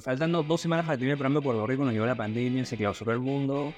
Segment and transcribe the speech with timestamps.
[0.00, 2.76] faltando dos semanas para terminar el programa de Puerto Rico, nos llegó la pandemia, se
[2.76, 3.72] clausuró el mundo.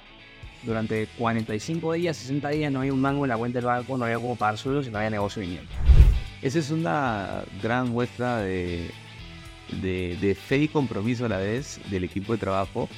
[0.63, 4.05] Durante 45 días, 60 días, no había un mango en la cuenta del banco, no
[4.05, 5.71] había como pagar sueldos y no había negocio viniendo.
[6.41, 8.91] Esa es una gran muestra de,
[9.81, 12.89] de fe y compromiso a la vez del equipo de trabajo.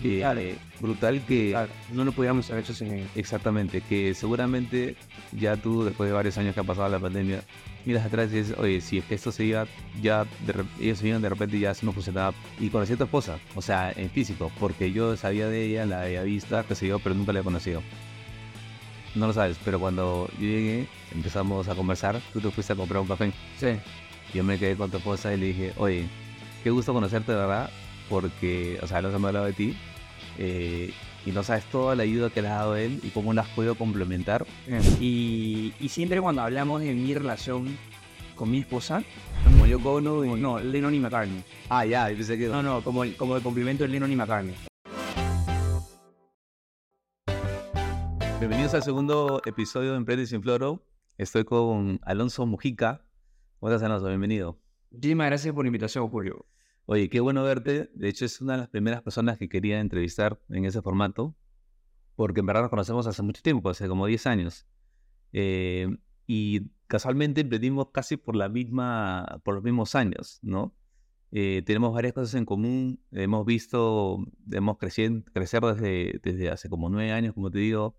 [0.00, 0.40] Claro.
[0.40, 4.96] eh, brutal que Claro, no lo pudiéramos haber hecho sin Exactamente, que seguramente
[5.32, 7.42] ya tú, después de varios años que ha pasado la pandemia,
[7.84, 9.66] miras atrás y dices, oye, si es que esto se iba,
[10.00, 12.34] ya de ellos se iban de repente y ya eso no funcionaba.
[12.58, 16.02] Y conocí a tu esposa, o sea, en físico, porque yo sabía de ella, la
[16.02, 17.82] había visto, que se yo, pero nunca la he conocido.
[19.14, 23.02] No lo sabes, pero cuando yo llegué, empezamos a conversar, tú te fuiste a comprar
[23.02, 23.30] un café.
[23.58, 23.68] Sí.
[24.32, 26.06] Yo me quedé con tu esposa y le dije, oye,
[26.64, 27.68] qué gusto conocerte verdad,
[28.08, 29.76] porque, o sea, no se me ha hablado de ti,
[30.38, 30.92] eh,
[31.24, 33.48] y no sabes toda la ayuda que le ha dado él y cómo la has
[33.50, 34.46] podido complementar.
[35.00, 37.76] Y, y siempre cuando hablamos de mi relación
[38.34, 39.04] con mi esposa,
[39.44, 41.44] Como yo cono como, no, Lennon y McCartney.
[41.68, 42.48] Ah, ya, pensé que...
[42.48, 44.54] No, no, como el, como el complemento de Lennon y McCartney.
[48.38, 50.84] Bienvenidos al segundo episodio de Emprende sin Floro.
[51.18, 53.04] Estoy con Alonso Mujica.
[53.60, 54.08] ¿Cómo estás, Alonso?
[54.08, 54.58] Bienvenido.
[54.90, 56.44] Muchísimas gracias por la invitación, Julio.
[56.86, 57.90] Oye, qué bueno verte.
[57.94, 61.36] De hecho, es una de las primeras personas que quería entrevistar en ese formato,
[62.16, 64.66] porque en verdad nos conocemos hace mucho tiempo, hace como 10 años.
[65.32, 65.88] Eh,
[66.26, 70.74] y casualmente emprendimos casi por, la misma, por los mismos años, ¿no?
[71.30, 73.00] Eh, tenemos varias cosas en común.
[73.10, 74.18] Hemos visto,
[74.50, 77.96] hemos crecido, crecer desde, desde hace como 9 años, como te digo.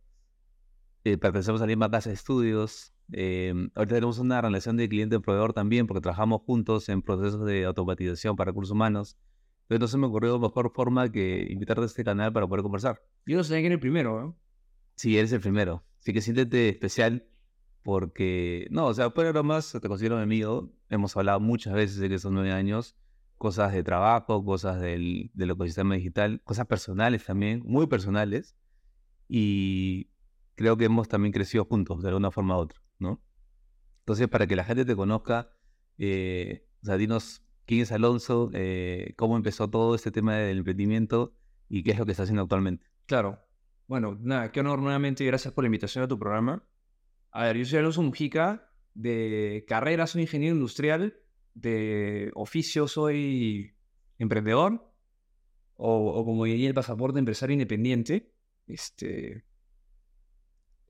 [1.03, 2.92] Eh, pertenecemos a la misma casa de estudios.
[3.11, 8.35] Eh, ahorita tenemos una relación de cliente-proveedor también, porque trabajamos juntos en procesos de automatización
[8.35, 9.17] para recursos humanos.
[9.69, 13.01] Entonces no se me ocurrió mejor forma que invitarte a este canal para poder conversar.
[13.25, 14.37] Yo no sabía que era el primero, ¿no?
[14.95, 15.83] Sí, eres el primero.
[15.99, 17.27] Así que siéntete especial
[17.81, 20.71] porque, no, o sea, fuera más, te considero mi amigo.
[20.89, 22.95] Hemos hablado muchas veces de que son nueve años,
[23.37, 28.55] cosas de trabajo, cosas del, del ecosistema digital, cosas personales también, muy personales.
[29.27, 30.09] Y
[30.55, 32.79] creo que hemos también crecido juntos de alguna forma u otra,
[33.99, 35.49] Entonces, para que la gente te conozca,
[35.97, 41.33] eh, o sea, dinos quién es Alonso, eh, cómo empezó todo este tema del emprendimiento
[41.69, 42.87] y qué es lo que está haciendo actualmente.
[43.05, 43.39] Claro.
[43.87, 46.65] Bueno, nada, qué honor nuevamente y gracias por la invitación a tu programa.
[47.31, 51.15] A ver, yo soy Alonso Mujica, de carrera soy ingeniero industrial,
[51.53, 53.75] de oficio soy
[54.19, 54.91] emprendedor,
[55.75, 58.33] o, o como diría el pasaporte, empresario independiente.
[58.67, 59.45] Este,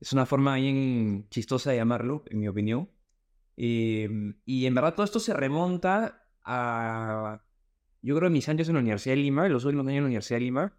[0.04, 2.90] es una forma bien chistosa de llamarlo, en mi opinión.
[3.56, 4.06] Eh,
[4.44, 7.42] y en verdad todo esto se remonta a,
[8.02, 10.40] yo creo, mis años en la Universidad de Lima, los últimos años en la Universidad
[10.40, 10.78] de Lima.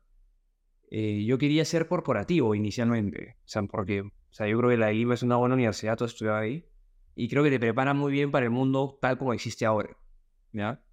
[0.91, 3.37] Eh, yo quería ser corporativo inicialmente.
[3.39, 5.97] O sea, porque o sea, yo creo que la de Lima es una buena universidad,
[5.97, 6.69] todo estudiado ahí.
[7.15, 9.97] Y creo que te prepara muy bien para el mundo tal como existe ahora.
[10.51, 10.83] ¿Ya?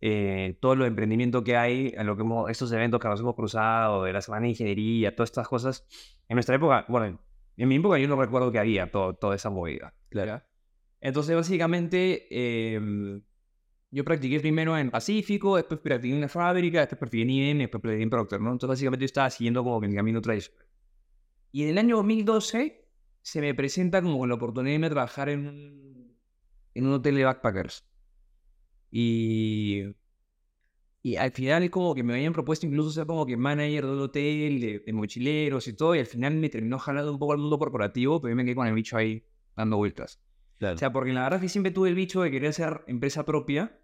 [0.00, 4.04] Eh, todo lo emprendimiento que hay, lo que hemos, estos eventos que nos hemos cruzado,
[4.04, 5.88] de la semana de ingeniería, todas estas cosas.
[6.28, 7.18] En nuestra época, bueno,
[7.56, 9.94] en mi época yo no recuerdo que había todo, toda esa movida.
[10.08, 10.42] Claro.
[11.00, 13.20] Entonces, básicamente, eh,
[13.90, 17.80] yo practiqué primero en Pacífico, después practiqué en una fábrica, después practiqué en IBM, después
[17.82, 18.52] practiqué en Procter, ¿no?
[18.52, 20.66] Entonces, básicamente, yo estaba siguiendo como que el camino tradicional.
[21.52, 22.88] Y en el año 2012
[23.22, 26.18] se me presenta como con la oportunidad de trabajar en un,
[26.74, 27.86] en un hotel de backpackers.
[28.90, 29.82] Y,
[31.04, 34.58] y al final, como que me habían propuesto incluso ser como que manager del hotel,
[34.60, 37.58] de, de mochileros y todo, y al final me terminó jalando un poco al mundo
[37.58, 39.22] corporativo, pero yo me quedé con el bicho ahí
[39.54, 40.18] dando vueltas.
[40.58, 40.76] Claro.
[40.76, 43.24] O sea, porque la verdad es que siempre tuve el bicho de querer ser empresa
[43.26, 43.78] propia.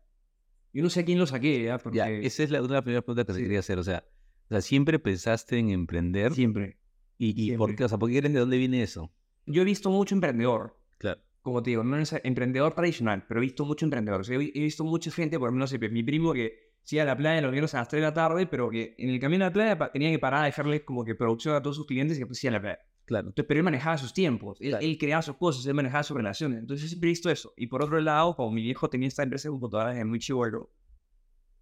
[0.72, 1.76] Yo no sé a quién lo saqué, ¿ya?
[1.78, 3.42] Porque Ya, esa es la, una de las primeras preguntas que te Sí.
[3.44, 3.78] quería hacer.
[3.78, 4.04] O sea,
[4.46, 6.32] o sea, siempre pensaste en emprender.
[6.32, 6.78] siempre.
[7.18, 7.76] ¿Y, y por siempre.
[7.76, 7.84] qué?
[7.84, 9.12] O sea, ¿por qué de dónde viene eso?
[9.44, 11.20] Yo he visto mucho emprendedor, Claro.
[11.42, 14.20] como te digo, no es emprendedor tradicional, pero he visto mucho emprendedor.
[14.22, 16.96] O sea, he, he visto mucha gente, por ejemplo, no sé, mi primo que se
[16.96, 19.10] iba a la playa los viernes a las 3 de la tarde, pero que en
[19.10, 21.76] el camino a la playa tenía que parar a dejarle como que producción a todos
[21.76, 22.78] sus clientes y después se iba a la playa.
[23.04, 23.28] Claro.
[23.28, 24.84] Entonces, pero él manejaba sus tiempos, él, Claro.
[24.86, 26.60] él creaba sus cosas, él manejaba sus relaciones.
[26.60, 27.52] Entonces, yo siempre he visto eso.
[27.56, 30.44] Y por otro lado, como mi viejo tenía esta empresa de computadoras desde muy chivo,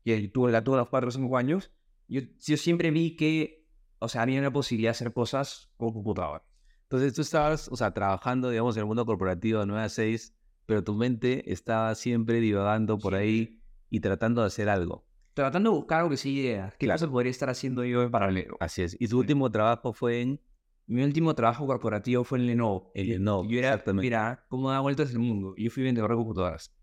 [0.05, 1.73] que tuvo, la tuvo a los 4 o 5 años,
[2.07, 3.67] yo, yo siempre vi que,
[3.99, 6.45] o sea, había una posibilidad de hacer cosas con computadora.
[6.83, 10.35] Entonces tú estabas, o sea, trabajando, digamos, en el mundo corporativo de 9 a 6,
[10.67, 13.61] pero tu mente estaba siempre divagando por ahí
[13.91, 15.08] y tratando de hacer algo.
[15.39, 16.75] Tratando de buscar algo que sí ideas.
[16.81, 18.57] ¿Qué cosa podría estar haciendo yo en paralelo?
[18.59, 18.97] Así es.
[18.99, 20.41] Y tu último trabajo fue en
[20.89, 22.91] Mi último trabajo corporativo fue en Lenovo.
[22.97, 24.05] En Y- Lenovo, Yo era, exactamente.
[24.07, 25.55] mira, cómo da vueltas el mundo.
[25.57, 26.75] Yo fui vendedor de computadoras.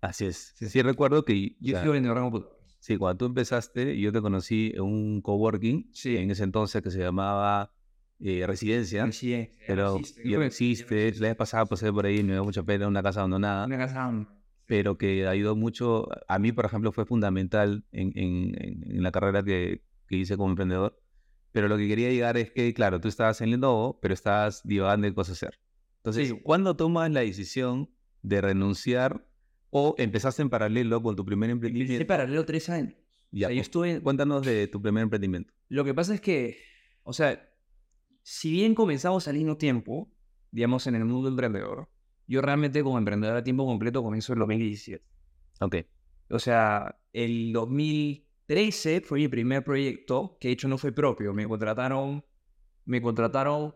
[0.00, 0.54] Así es.
[0.56, 2.76] Sí, recuerdo que Yo o sea, fui vendedor de computadoras.
[2.78, 6.16] sí, cuando tú empezaste, yo te conocí en un coworking, Sí.
[6.16, 7.74] en ese entonces que se llamaba
[8.20, 11.12] eh, Residencia, Sí, eh, pero existe, ya no existe.
[11.20, 13.66] La vez pasada pasé por ahí, me dio mucha pena, una casa abandonada.
[13.66, 14.26] Una casa.
[14.68, 18.54] Pero que ido mucho, a mí, por ejemplo, fue fundamental en, en-
[18.92, 21.00] en- la carrera que, que hice como emprendedor.
[21.52, 25.06] Pero lo que quería llegar es que, claro, tú estabas en Lenovo, pero estabas divagando
[25.06, 25.58] en cosas hacer.
[25.96, 26.40] Entonces, Sí.
[26.44, 27.90] ¿cuándo tomas la decisión
[28.22, 29.26] de renunciar
[29.70, 32.06] o empezaste en paralelo con tu primer Empecé emprendimiento?
[32.06, 32.94] paralelo tres años.
[33.30, 34.00] Ya, o sea, yo estuve...
[34.02, 35.54] Cuéntanos de tu primer emprendimiento.
[35.70, 36.58] Lo que pasa es que,
[37.04, 37.50] o sea,
[38.22, 40.12] si bien comenzamos al mismo tiempo,
[40.50, 41.88] digamos, en el mundo emprendedor,
[42.28, 45.04] yo realmente como emprendedor a tiempo completo comienzo en 2017.
[45.60, 45.76] Ok,
[46.30, 51.34] O sea, el 2013 fue mi primer proyecto, que de hecho no fue propio.
[51.34, 52.24] Me contrataron,
[52.84, 53.74] me contrataron,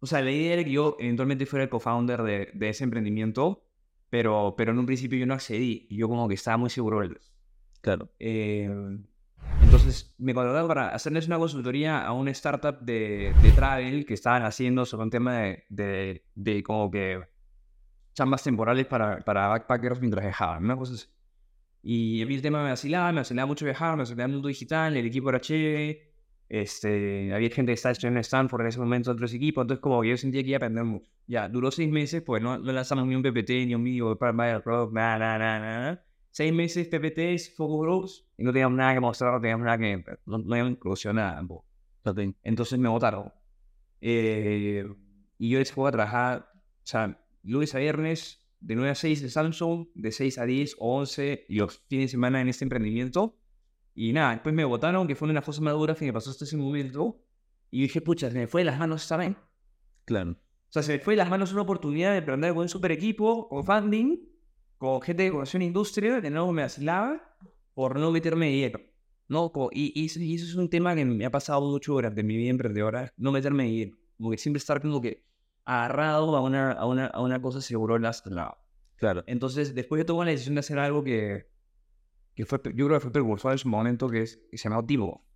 [0.00, 3.64] o sea, la idea era que yo eventualmente fuera el co-founder de, de ese emprendimiento,
[4.08, 5.86] pero, pero en un principio yo no accedí.
[5.90, 7.20] y Yo como que estaba muy seguro del...
[7.80, 8.10] claro.
[8.18, 8.68] Eh,
[9.62, 14.42] entonces me contrataron para hacerles una consultoría a una startup de, de travel que estaban
[14.42, 17.20] haciendo sobre un tema de, de, de como que
[18.20, 21.06] chambas temporales para, para backpackers mientras viajaban, una cosa así.
[21.82, 24.48] Y a mí el tema me vacilaba, me vacilaba mucho viajar, me vacilaba el mundo
[24.48, 26.12] digital, el equipo era chévere,
[26.50, 30.04] este, había gente que estaba estudiando en Stanford en ese momento, otros equipos, entonces como
[30.04, 31.10] yo sentía que iba a aprender mucho.
[31.26, 34.34] Ya, duró seis meses, pues no, no lanzamos ni un PPT, ni un video para
[34.34, 36.04] Mobile Product, nada, nada, nada, nada.
[36.30, 40.04] Seis meses PPTs, focus groups, y no teníamos nada que mostrar, no teníamos nada que...
[40.26, 41.42] No, no habíamos producido nada
[42.42, 43.32] Entonces me votaron.
[44.02, 44.84] Eh,
[45.38, 49.30] y yo les puedo trabajar, o sea, lunes a viernes, de 9 a 6 en
[49.30, 53.38] Samsung, de 6 a 10 o 11, y los fines de semana en este emprendimiento.
[53.94, 56.12] Y nada, después me votaron, que fue una de las cosas más duras que me
[56.12, 57.22] pasó hasta ese momento.
[57.70, 59.36] Y dije, pucha, se me fue de las manos vez.
[60.04, 60.32] claro.
[60.32, 62.92] O sea, se me fue de las manos una oportunidad de emprender con un super
[62.92, 64.20] equipo, con funding,
[64.78, 67.36] con gente de conexión industria, de nuevo me vacilaba
[67.74, 68.80] por no meterme de lleno.
[69.26, 72.22] No, y, y eso y eso es un tema que me ha pasado mucho durante
[72.22, 73.96] mi vida emprendedora, no meterme de lleno.
[74.16, 75.24] Como que siempre estar como que
[75.64, 78.58] agarrado a una, a una, a una cosa seguro el lado.
[78.96, 79.24] Claro.
[79.26, 81.46] Entonces, después yo tomé la decisión de hacer algo que,
[82.34, 84.86] que fue, yo creo que fue precursor en su momento, que, es, que se llamaba
[84.86, 85.26] Timo.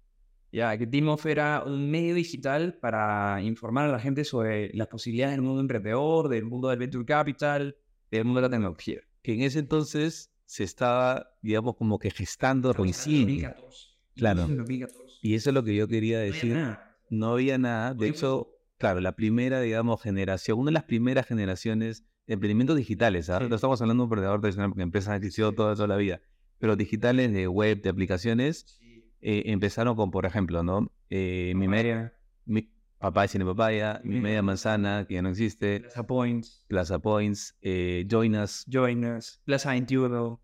[0.52, 5.34] Ya, que Timo era un medio digital para informar a la gente sobre las posibilidades
[5.34, 7.76] del mundo emprendedor, del mundo del venture capital,
[8.10, 9.00] del mundo de la tecnología.
[9.22, 13.22] Que en ese entonces se estaba, digamos, como que gestando recién.
[13.22, 13.88] 2014.
[14.14, 14.44] Claro.
[14.48, 15.04] En 2014.
[15.22, 16.52] Y eso es lo que yo quería No había decir.
[16.54, 16.96] nada.
[17.10, 17.94] No había nada.
[17.94, 22.76] De Oye, hecho, claro, la primera, digamos, generación, una de las primeras generaciones de emprendimientos
[22.76, 23.30] digitales.
[23.30, 23.38] ¿ah?
[23.40, 23.46] Sí.
[23.48, 26.20] No estamos hablando de un emprendedor tradicional porque empresas han existido toda, toda la vida.
[26.58, 28.78] Pero digitales de web, de aplicaciones,
[29.20, 30.90] eh, empezaron con, por ejemplo, ¿no?
[31.10, 32.14] Eh, mi, media,
[32.46, 37.56] mi papá tiene papaya, mi media manzana, que ya no existe, Plaza Points, Plaza Points,
[37.60, 40.40] eh, Join Us, Join Us, Plaza 21.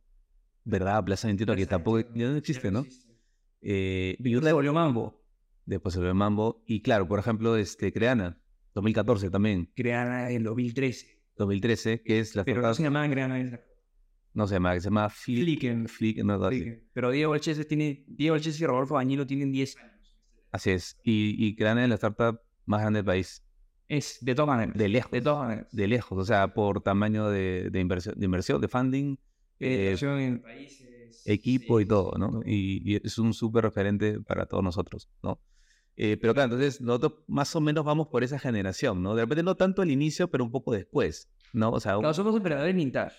[0.64, 1.02] ¿verdad?
[1.04, 2.80] Plaza 21, que tampoco 21, ya no existe, ¿no?
[2.80, 3.10] existe.
[3.62, 5.19] Eh, y Y una- volvió Mambo.
[5.66, 6.62] Después se ve Mambo.
[6.66, 8.38] Y claro, por ejemplo, este, Creana,
[8.74, 11.18] 2014 también, Creada en 2013.
[11.36, 13.40] 2013, que es la Pero no se llamaba Creana.
[13.40, 13.60] esa.
[14.34, 15.88] no se llama, se llama Flick, Flicken.
[15.88, 16.38] Flick, no.
[16.48, 16.88] Flicken.
[16.92, 20.18] Pero Diego Olchese tiene, Diego Olchese y Rodolfo Bañilo tienen 10 años.
[20.52, 20.98] Así es.
[21.04, 23.42] Y, y Creana es la startup más grande del país,
[23.88, 24.76] Es de todas maneras.
[24.76, 25.66] de lejos, De todas maneras.
[25.72, 29.16] de lejos, o sea, por tamaño de, de inversión, de inversión, de funding,
[29.60, 31.22] eh, Inversión en países.
[31.26, 32.40] equipo y todo, ¿no?
[32.44, 35.40] Y, y es un súper referente para todos nosotros, ¿no?
[35.96, 39.14] Eh, pero claro, entonces nosotros más o menos vamos por esa generación, ¿no?
[39.14, 41.70] De repente no tanto al inicio, pero un poco después, ¿no?
[41.70, 43.16] O sea, un- Claro, somos operadores vintage.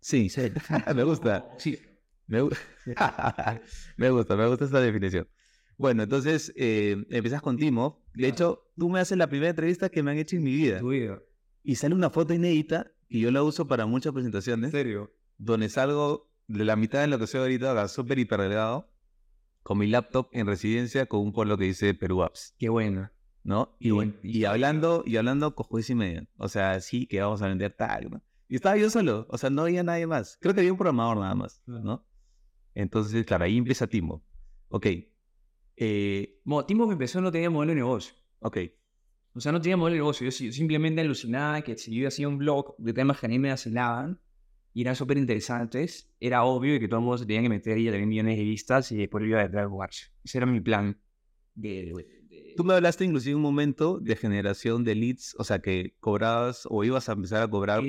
[0.00, 0.42] sí, sí,
[0.94, 1.48] me gusta.
[1.58, 1.78] Sí.
[2.26, 2.42] Me,
[3.96, 5.28] me gusta, me gusta esta definición.
[5.78, 8.02] Bueno, entonces eh, empiezas con Timo.
[8.14, 10.78] De hecho, tú me haces la primera entrevista que me han hecho en mi vida.
[10.80, 11.20] Tu vida.
[11.62, 15.12] Y sale una foto inédita que yo la uso para muchas ¿En presentaciones, serio?
[15.38, 18.88] donde salgo de la mitad de lo que soy ahorita, súper hiper delgado,
[19.66, 23.12] con mi laptop en residencia, con un polo que dice Perú Apps, Qué buena.
[23.42, 23.76] ¿no?
[23.80, 23.90] Y,
[24.22, 26.28] y hablando, y hablando con juez y media.
[26.36, 28.22] O sea, sí, que vamos a vender tal, ¿no?
[28.48, 30.38] Y estaba yo solo, o sea, no había nadie más.
[30.40, 31.64] Creo que había un programador nada más.
[31.66, 32.06] ¿no?
[32.76, 34.24] Entonces, claro, ahí empieza Timo.
[34.68, 34.86] Ok.
[35.76, 38.14] Eh, Bueno, Timo que empezó no tenía modelo de negocio.
[38.38, 38.58] ok.
[39.34, 40.26] O sea, no tenía modelo de negocio.
[40.26, 43.48] Yo simplemente alucinaba que si yo hacía un blog de temas que a mí me
[43.50, 44.20] vacilaban
[44.76, 47.88] y eran súper interesantes, era obvio que todo el mundo se tenía que meter y
[47.88, 50.08] a tener millones de vistas y después iba a detrás jugarse.
[50.22, 51.00] Ese era mi plan.
[51.54, 51.92] De, de-
[52.28, 56.66] de- Tú me hablaste inclusive un momento de generación de leads, o sea, que cobrabas
[56.70, 57.82] o ibas a empezar a cobrar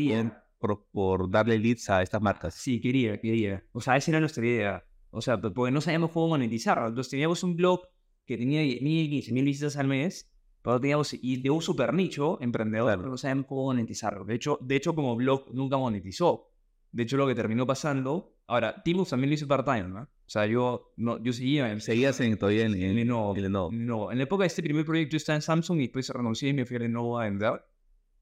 [0.60, 2.54] por, por darle leads a estas marcas.
[2.56, 3.66] Sí, quería, quería.
[3.74, 4.86] O sea, esa era nuestra idea.
[5.10, 6.88] O sea, porque no sabíamos cómo monetizarlo.
[6.88, 7.82] Entonces teníamos un blog
[8.26, 12.86] que tenía 10.000, 15.000 visitas al mes, pero teníamos, y de un super nicho emprendedor,
[12.88, 13.02] Claro.
[13.02, 14.24] pero no sabíamos cómo monetizarlo.
[14.24, 16.50] De hecho, de hecho, como blog nunca monetizó.
[16.92, 20.02] De hecho, lo que terminó pasando, ahora, Timus también lo hizo part-time, ¿no?
[20.04, 21.80] O sea, yo, no, yo seguía.
[21.80, 23.36] Seguías en, todavía en, en- en Lenovo.
[23.36, 23.70] en Lenovo.
[23.72, 26.50] No, en la época de este primer proyecto yo estaba en Samsung y después renuncié
[26.50, 27.62] y me fui a Lenovo a vender.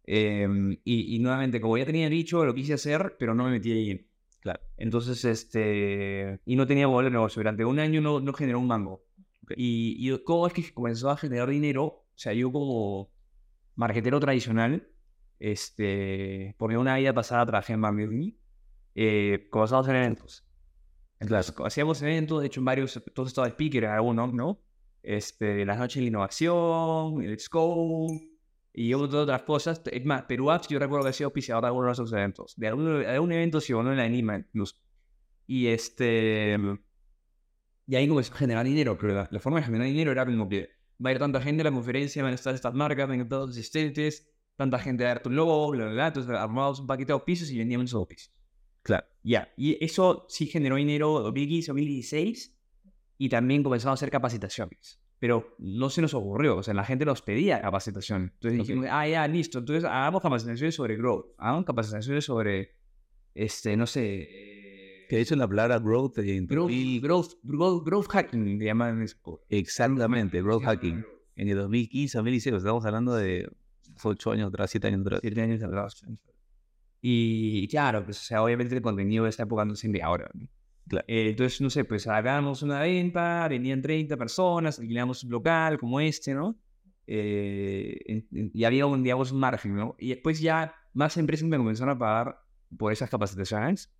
[0.08, 0.48] Eh,
[0.84, 4.08] y, y nuevamente, como ya tenía dicho, lo quise hacer, pero no me metí ahí.
[4.42, 4.60] Claro.
[4.78, 7.40] Entonces, este, y no tenía modelo de negocio.
[7.40, 9.04] Durante un año no, no generó un mango.
[9.56, 13.10] Y, y cómo es que comenzó a generar dinero, o sea, yo como
[13.76, 14.88] marketero tradicional,
[15.40, 18.38] este, porque una vida pasada trabajé en Bambi,
[18.96, 20.46] eh, comenzamos hacer eventos.
[21.20, 24.62] Entonces, hacíamos eventos, de hecho, en varios, todos estaba speaker, algunos, ¿no?
[25.04, 28.08] Este, las noches de la innovación, el Let's Go,
[28.74, 29.82] y otras cosas.
[29.92, 32.54] Es más, Perú Apps, yo recuerdo que ha sido auspiciador de algunos de esos eventos.
[32.58, 34.76] De algún, de algún evento, si uno en la Anima, incluso.
[35.48, 36.58] Y este.
[37.88, 40.70] Y ahí comenzó a generar dinero, pero la, forma de generar dinero era como que
[41.04, 43.24] va a ir tanta gente a la conferencia, van a estar estas marcas, van a
[43.24, 46.08] estar los asistentes, tanta gente a dar tu logo, bla, bla, bla.
[46.08, 48.35] Entonces armamos un paquete de auspicios y vendíamos esos auspicios.
[48.86, 49.08] Claro.
[49.24, 52.56] Ya, y eso sí generó dinero 2015, 2016
[53.18, 55.00] y también comenzamos a hacer capacitaciones.
[55.18, 58.34] Pero no se nos ocurrió, o sea, la gente nos pedía capacitación.
[58.36, 59.58] Entonces dijimos, ah, ya, listo.
[59.58, 62.76] Entonces hagamos capacitaciones sobre growth, hagamos capacitaciones sobre,
[63.34, 68.08] este, no sé, eh, Que hecho la palabra growth en growth, 2000 growth, growth, growth
[68.08, 69.42] hacking, le llaman eso.
[69.50, 71.04] Exactamente, growth hacking.
[71.36, 73.50] En el 2015, 2016, estamos hablando de
[74.04, 75.22] 8 años atrás, 7 años atrás.
[75.24, 76.04] Siete años atrás.
[77.08, 80.28] Y claro, pues, o sea, obviamente el contenido de esa época no de ahora.
[80.34, 80.48] ¿no?
[80.88, 81.06] Claro.
[81.08, 86.00] Eh, entonces, no sé, pues hagamos una venta, venían 30 personas, alquilamos un local como
[86.00, 86.58] este, ¿no?
[87.06, 89.96] Eh, en- en- y había un, digamos, un margen, ¿no?
[90.00, 92.40] Y después ya más empresas me comenzaron a pagar
[92.76, 93.94] por esas capacitaciones.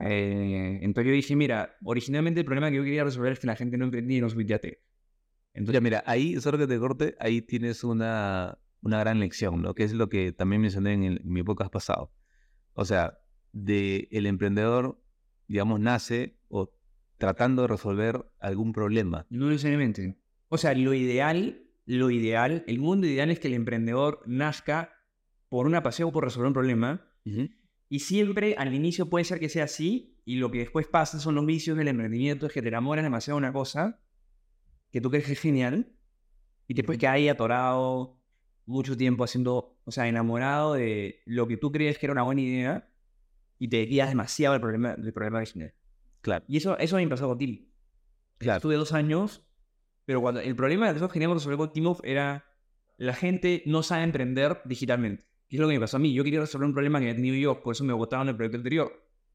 [0.00, 3.54] Eh, entonces yo dije, mira, originalmente el problema que yo quería resolver es que la
[3.54, 4.80] gente no emprendía y no subía tech.
[5.52, 9.72] Entonces, Ya, mira, ahí, solo que te corte, ahí tienes una, una gran lección, ¿no?
[9.72, 12.10] Que es lo que también mencioné en, el- en mi podcast pasado.
[12.74, 13.18] O sea,
[13.52, 15.00] de el emprendedor,
[15.48, 16.72] digamos, nace o
[17.18, 19.26] tratando de resolver algún problema.
[19.30, 20.18] No necesariamente.
[20.48, 24.92] O sea, lo ideal, lo ideal, el mundo ideal es que el emprendedor nazca
[25.48, 27.08] por una pasión o por resolver un problema.
[27.88, 31.34] Y siempre al inicio puede ser que sea así, y lo que después pasa son
[31.36, 34.00] los vicios del emprendimiento, es que te enamoras demasiado de una cosa
[34.90, 35.92] que tú crees que es genial,
[36.66, 38.20] y después que ahí atorado
[38.66, 42.40] mucho tiempo haciendo, o sea, enamorado de lo que tú crees que era una buena
[42.40, 42.88] idea,
[43.58, 45.74] y te guías demasiado del problema, del problema original.
[46.20, 47.66] Claro, Y eso, eso me pasó con Tim.
[48.38, 48.58] claro.
[48.58, 49.46] Estuve dos años,
[50.04, 52.44] pero cuando el problema que nosotros queríamos resolver con Off era
[52.96, 55.24] la gente no sabe emprender digitalmente.
[55.48, 56.12] Y es lo que me pasó a mí.
[56.12, 58.56] Yo quería resolver un problema que había tenido yo, por eso me botaron el proyecto
[58.56, 58.92] anterior.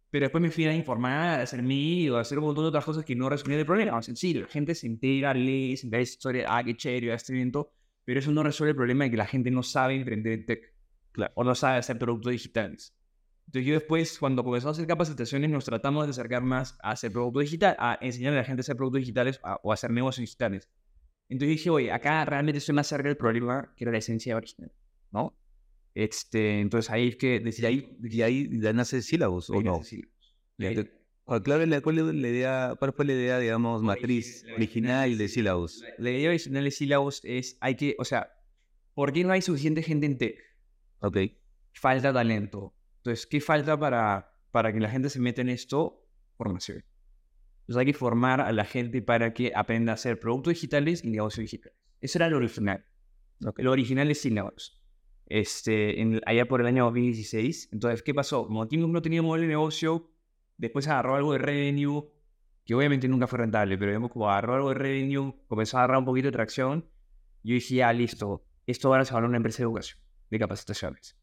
[0.09, 2.69] Pero después me fui a informar, a hacer mí, o a hacer un montón de
[2.69, 4.01] otras cosas que no resolvían el problema.
[4.01, 7.71] Sencillo, la gente se entera, lee, se entera historia, ah, qué chévere, este evento,
[8.05, 10.73] pero eso no resuelve el problema de que la gente no sabe emprender en tech.
[11.11, 11.33] Claro.
[11.35, 12.95] O no sabe hacer productos digitales.
[13.47, 17.11] Entonces yo después, cuando comenzamos a hacer capacitaciones, nos tratamos de acercar más a hacer
[17.11, 19.89] productos digitales, a enseñarle a la gente a hacer productos digitales a- o a hacer
[19.91, 20.69] negocios digitales.
[21.29, 24.71] Entonces dije, oye, acá realmente estoy más cerca del problema que era la esencia original,
[25.11, 25.35] ¿no?
[25.95, 27.65] Este, entonces ahí es que decidí...
[27.65, 29.83] ahí, y ahí ya nace Syllabus, ¿o no?
[30.69, 30.75] Sí.
[31.29, 35.15] ¿Cuál, claro, la- cuál, es la idea, ¿Cuál fue la idea, digamos, matriz la original
[35.15, 35.85] de Syllabus?
[35.99, 38.31] La, idea original de Syllabus es, hay que, o sea,
[38.95, 40.39] ¿por qué no hay suficiente gente en tech?
[41.01, 41.17] Ok,
[41.73, 42.73] Falta talento.
[42.97, 46.03] Entonces, ¿qué falta para, para que la gente se meta en esto?
[46.35, 46.83] Formación.
[47.61, 51.11] Entonces hay que formar a la gente para que aprenda a hacer productos digitales y
[51.11, 51.77] negocios digitales.
[52.01, 52.83] Eso era lo original.
[53.45, 53.59] ok.
[53.59, 54.81] Lo original es Syllabus.
[55.27, 57.69] Este, en- allá por el año 2016.
[57.71, 58.47] Entonces, ¿qué pasó?
[58.47, 60.09] Como Team no tenía modelo de negocio,
[60.59, 62.03] después agarró algo de revenue,
[62.65, 65.97] que obviamente nunca fue rentable, pero digamos como agarró algo de revenue, comenzó a agarrar
[65.97, 66.87] un poquito de tracción.
[67.41, 69.99] Yo dije, ya, listo, esto ahora se va a una empresa de educación,
[70.29, 71.17] de capacitaciones.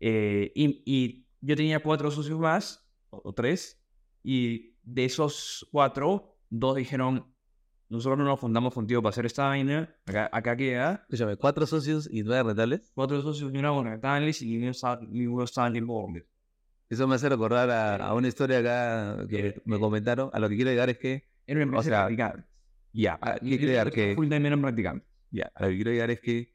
[0.00, 3.80] Eh, y, y yo tenía cuatro socios más, o, o tres,
[4.24, 7.32] y de esos cuatro, dos dijeron,
[7.90, 11.04] nosotros no nos fundamos contigo para hacer esta vaina, acá, acá queda.
[11.08, 12.92] Escúchame, cuatro socios y nueve rentables.
[12.94, 16.24] Cuatro socios y una monetales y ninguno estaba en el board.
[16.90, 20.28] Eso me hace recordar a, a una historia acá que me comentaron.
[20.32, 22.44] A lo que quiero llegar es que, Era una O sea, de practicantes.
[22.92, 25.08] ya, a- quiero llegar que, Full time eran practicantes.
[25.30, 26.52] ya, a lo que quiero llegar es que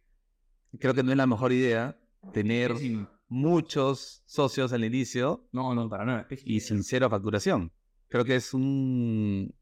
[0.79, 1.97] creo que no es la mejor idea
[2.33, 3.05] tener Sí.
[3.29, 6.27] muchos socios al inicio No, no, para nada.
[6.29, 7.71] y sin cero facturación.
[8.09, 9.53] Creo que es un,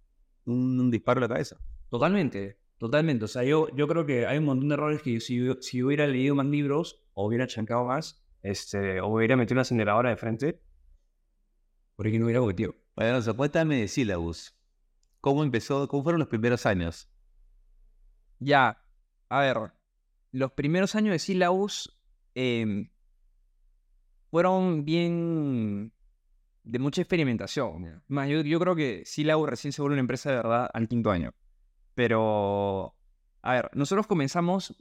[0.45, 1.57] un disparo a la cabeza.
[1.89, 3.25] Totalmente, totalmente.
[3.25, 6.07] O sea, yo, yo creo que hay un montón de errores que si, si hubiera
[6.07, 10.61] leído más libros o hubiera chancado más, este, o hubiera metido una aceleradora de frente,
[11.95, 12.75] por aquí no hubiera cometido.
[12.95, 14.55] Bueno, Alonso, cuéntame de Syllabus.
[15.21, 15.87] ¿Cómo empezó?
[15.87, 17.09] ¿Cómo fueron los primeros años?
[18.39, 18.83] Ya,
[19.29, 19.57] a ver,
[20.31, 21.97] los primeros años de Syllabus
[22.35, 22.89] em,
[24.29, 25.93] fueron bien
[26.63, 28.03] de mucha experimentación.
[28.07, 31.09] Más, yo, yo creo que Syllabus recién se vuelve una empresa de verdad al quinto
[31.11, 31.33] año.
[31.95, 32.95] Pero,
[33.41, 34.75] a ver, nosotros comenzamos,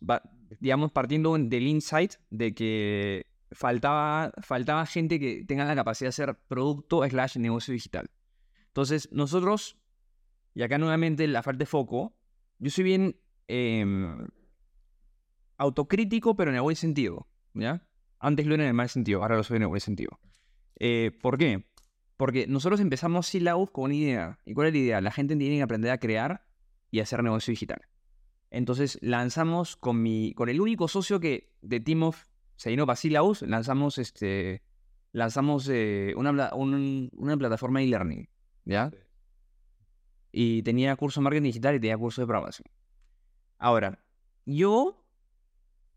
[0.59, 6.39] digamos, partiendo del insight de que faltaba, faltaba gente que tenga la capacidad de hacer
[6.49, 8.11] producto slash negocio digital.
[8.69, 9.79] Entonces, nosotros,
[10.55, 12.15] y acá nuevamente la falta de foco,
[12.59, 13.17] yo soy bien
[13.49, 14.27] em,
[15.59, 17.87] autocrítico, pero en el buen sentido, ¿ya?
[18.19, 20.21] Antes lo era en el mal sentido, ahora lo soy en el buen sentido.
[20.79, 21.65] Eh, ¿Por qué?
[22.17, 24.39] Porque nosotros empezamos Silaus con una idea.
[24.45, 25.01] ¿Y cuál es la idea?
[25.01, 26.47] La gente tiene que aprender a crear
[26.91, 27.83] y hacer negocio digital.
[28.51, 32.25] Entonces lanzamos con, mi, con el único socio que de Team of
[32.57, 34.63] se vino para Silaus, lanzamos, este,
[35.13, 38.29] lanzamos eh, una, una plataforma de e-learning.
[38.65, 38.91] ¿Ya?
[40.31, 42.67] Y tenía curso de marketing digital y tenía curso de programación.
[43.59, 43.99] Ahora,
[44.47, 45.05] yo,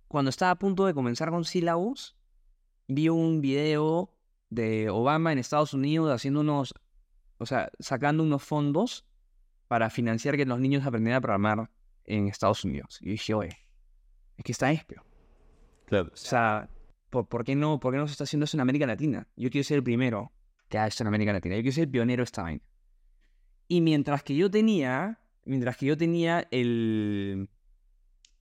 [0.08, 2.16] cuando estaba a punto de comenzar con Silaus,
[2.88, 4.14] vi un video
[4.50, 6.74] de Obama en Estados Unidos haciendo unos,
[7.38, 9.06] o sea, sacando unos fondos
[9.68, 11.72] para financiar que los niños aprendieran a programar
[12.04, 13.00] en Estados Unidos.
[13.02, 13.58] Y dije, oye,
[14.38, 15.05] es que está espio.
[15.86, 16.10] Claro.
[16.14, 16.70] O sea,
[17.10, 19.28] ¿por, qué no, ¿por qué no se está haciendo eso en América Latina?
[19.36, 20.32] Yo quiero ser el primero
[20.68, 21.56] que haga esto en América Latina.
[21.56, 22.62] Yo quiero ser el pionero esta vaina.
[23.68, 27.50] Y mientras que yo tenía, mientras que yo tenía el,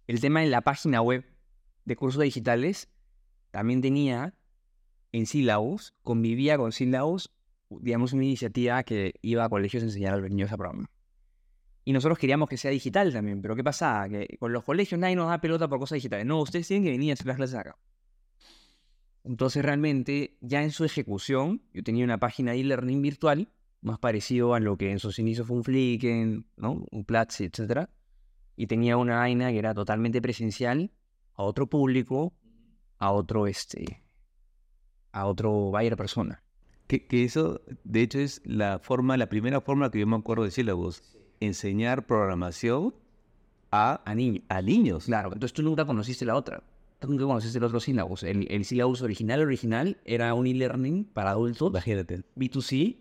[0.07, 1.25] el tema en la página web
[1.85, 2.89] de cursos digitales,
[3.51, 4.35] también tenía
[5.13, 7.33] en Silaus, convivía con Silaus,
[7.71, 10.91] digamos, una iniciativa que iba a colegios a enseñar a los niños a programar.
[11.85, 14.09] Y nosotros queríamos que sea digital también, pero ¿qué pasaba?
[14.09, 16.25] Que con los colegios nadie nos da pelota por cosas digitales.
[16.25, 17.77] No, ustedes tienen que venir a hacer las clases acá.
[19.25, 23.49] Entonces realmente ya en su ejecución yo tenía una página de e-learning virtual
[23.81, 26.87] más parecido a lo que en sus inicios fue un Flickr, ¿no?
[26.91, 27.89] un Platzi, etc.
[28.57, 30.91] Y tenía una vaina que era totalmente presencial
[31.35, 32.35] a otro público,
[32.99, 34.03] a otro este,
[35.13, 36.43] a otro buyer persona.
[36.87, 40.45] Que, que, eso, de hecho, es la forma, la primera forma que yo me acuerdo
[40.45, 41.14] de sílabos.
[41.41, 42.95] Enseñar programación
[43.71, 44.11] a, a,
[44.49, 45.05] a niños.
[45.07, 46.63] Claro, entonces tú nunca conociste la otra.
[46.99, 48.23] Tú nunca conociste el otro sílabos.
[48.23, 51.71] El, el sílabus original, original, era un e-learning para adultos.
[51.71, 52.23] Imagínate.
[52.37, 52.97] B2C,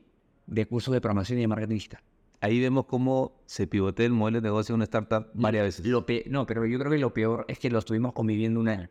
[0.47, 2.01] de cursos de programación y de marketing digital.
[2.41, 5.85] Ahí vemos cómo se pivotea el modelo de negocio de una startup varias veces.
[5.85, 8.89] Lo no, pero yo creo que lo peor es que lo estuvimos conviviendo un año.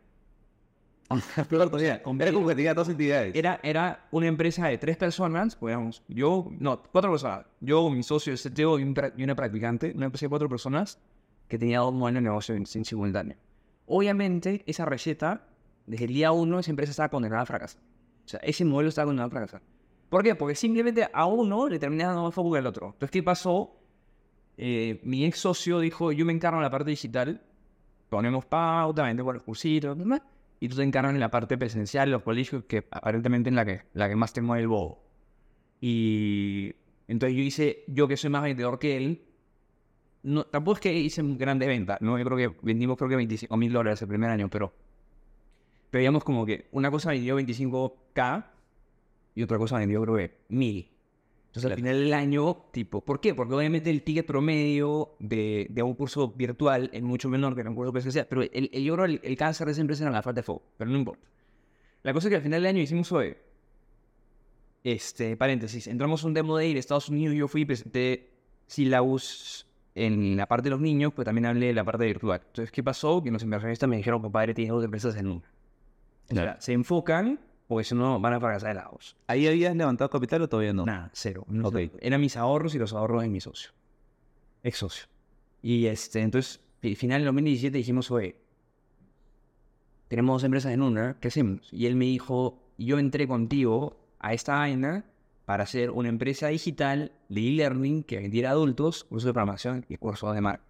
[1.49, 3.35] Que tenía dos entidades.
[3.35, 7.45] Era, era una empresa de tres personas, digamos, yo, no, cuatro personas.
[7.59, 8.83] Yo, mi socio, el CTO y,
[9.23, 10.99] una practicante, una empresa de cuatro personas
[11.47, 13.37] que tenía dos modelos de negocio en, simultáneo.
[13.85, 15.47] Obviamente, esa receta,
[15.85, 17.81] desde el día uno, esa empresa estaba condenada a fracasar.
[18.25, 19.61] O sea, ese modelo estaba condenado a fracasar.
[20.09, 20.35] ¿Por qué?
[20.35, 22.87] Porque simplemente a uno le terminaba dando más foco que al otro.
[22.87, 23.75] Entonces, ¿qué pasó?
[24.57, 27.41] Eh, mi ex socio dijo, yo me encargo de la parte digital,
[28.09, 30.21] ponemos pauta, vendemos los cursitos, demás
[30.63, 33.81] y tú te encargas en la parte presencial, los colegios, que aparentemente es la que,
[33.91, 35.03] la que más te mueve el bobo.
[35.81, 36.73] Y
[37.09, 39.25] entonces yo hice, yo que soy más vendedor que él,
[40.21, 42.17] no, tampoco es que hice un grande venta, ¿no?
[42.17, 44.73] Yo creo que vendimos creo que 25 mil dólares el primer año, pero,
[45.91, 48.45] pero digamos como que una cosa vendió 25k
[49.35, 50.92] y otra cosa vendió creo que 1000.
[51.53, 53.35] Entonces, al final del año, tipo, ¿por qué?
[53.35, 57.67] Porque obviamente el ticket promedio de, de un curso virtual es mucho menor que en
[57.67, 60.11] un curso presencial, pero el, el, yo creo el, el cáncer de esa empresa era
[60.11, 61.27] la falta de foco, pero no importa.
[62.01, 63.35] La cosa es que al final del año hicimos hoy,
[64.83, 68.31] este, paréntesis, entramos un demo de ir a Estados Unidos, yo fui y presenté
[68.65, 72.41] Silabus en la parte de los niños, pero también hablé de la parte virtual.
[72.47, 73.21] Entonces, ¿qué pasó?
[73.21, 75.51] Que los inversionistas me dijeron, compadre, tienes dos empresas en una.
[76.31, 79.15] O sea, se enfocan porque si no van a fracasar de lados.
[79.27, 80.85] ¿Ahí habías levantado capital o todavía no?
[80.85, 81.45] Nada, cero.
[82.01, 83.71] Eran mis ahorros y los ahorros de mi socio.
[84.63, 85.05] Ex socio.
[85.61, 86.59] Y este, entonces,
[86.97, 88.35] final del 2017 dijimos, oye,
[90.09, 91.67] tenemos dos empresas en una, ¿qué hacemos?
[91.71, 95.05] Y él me dijo, yo entré contigo a esta vaina
[95.45, 100.33] para hacer una empresa digital de e-learning que vendiera adultos cursos de programación y cursos
[100.35, 100.63] de marca.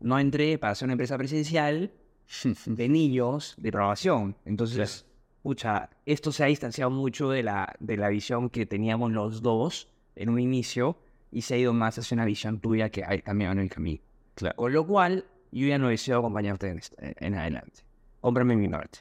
[0.00, 1.92] No entré para hacer una empresa presencial
[2.66, 4.36] de niños de programación.
[4.44, 5.06] Entonces,
[5.42, 9.88] pucha, esto se ha distanciado mucho de la, de la visión que teníamos los dos
[10.16, 10.98] en un inicio
[11.30, 14.02] y se ha ido más hacia una visión tuya que hay también en el camino.
[14.34, 14.56] Claro.
[14.56, 17.80] Con lo cual, yo ya no deseo acompañarte en, en adelante.
[18.20, 19.00] Cómprame mi norte.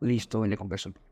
[0.00, 1.06] Listo, le compré su parte.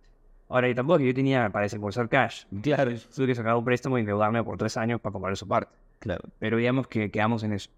[0.48, 2.44] Ahora, y tampoco yo tenía para desembolsar cash.
[2.62, 2.92] Claro.
[3.14, 5.72] Tuve que sacar un préstamo y endeudarme por tres años para comprar su parte.
[5.98, 6.22] Claro.
[6.38, 7.70] Pero digamos que quedamos en eso.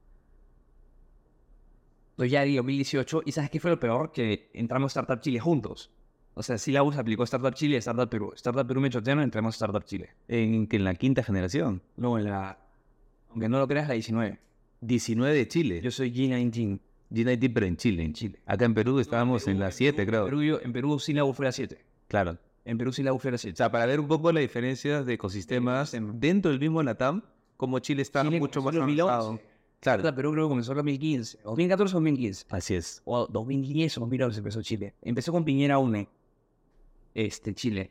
[2.11, 4.11] Entonces ya di 2018 y ¿sabes qué fue lo peor?
[4.11, 5.91] Que entramos a Startup Chile juntos.
[6.39, 8.31] O sea, Silabus aplicó Startup Chile y Startup Perú.
[8.35, 10.11] Startup Perú me chotearon, entramos a Startup Chile.
[10.29, 11.81] ¿En, en la quinta generación?
[11.97, 12.59] No, en la...
[13.31, 14.39] Aunque no lo creas, la 19.
[14.83, 15.81] 19 de Chile.
[15.83, 16.79] Yo soy G19.
[17.11, 18.03] G19, pero en Chile.
[18.05, 18.39] En Chile.
[18.45, 20.25] Acá en Perú estábamos en, la 7, creo.
[20.25, 21.83] En Perú, en Perú Silabus fue la 7.
[22.07, 22.37] Claro.
[22.67, 23.55] En Perú Silabus fue la 7.
[23.55, 27.23] O sea, para ver un poco la diferencia de ecosistemas dentro del mismo LATAM,
[27.57, 29.41] como Chile está mucho más avanzado.
[29.81, 30.03] Claro.
[30.15, 31.39] Perú creo que comenzó en 2015.
[31.45, 32.47] 2014 o 2015.
[32.51, 33.01] Así es.
[33.07, 34.95] O 2010 o 2011 empezó Chile.
[35.01, 36.11] Empezó con Piñera UNE
[37.17, 37.91] este, Chile.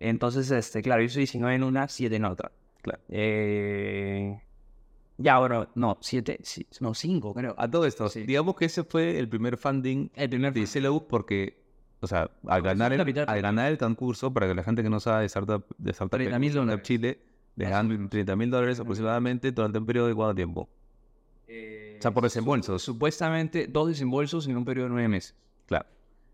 [0.00, 2.50] Entonces, este, claro, yo soy 19 en una, 7 en otra.
[2.82, 3.00] Claro.
[3.08, 4.40] Eh,
[5.16, 6.40] ya, bueno, no, 7,
[6.80, 7.54] no, 5 creo.
[7.56, 8.22] A todo esto, Sí.
[8.24, 11.56] digamos que ese fue el primer funding El primer de Celebus porque,
[12.00, 15.00] o sea, al ganar, el, al ganar el concurso, para que la gente que no
[15.00, 16.86] sabe de Startup, de startup 30 mil Startup dólares.
[16.86, 17.18] Chile,
[17.56, 18.10] le dan menos.
[18.10, 20.68] 30 mil dólares aproximadamente durante un periodo de cuánto tiempo.
[21.48, 22.82] Eh, O sea, por desembolsos.
[22.82, 25.34] Supuestamente dos desembolsos en un periodo de 9 meses.
[25.66, 25.86] Claro.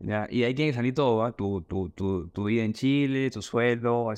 [0.07, 0.27] ¿Ya?
[0.31, 1.33] Y ahí tiene que salir todo, ¿va?
[1.33, 4.09] Tu, tu, tu, tu vida en Chile, tu sueldo,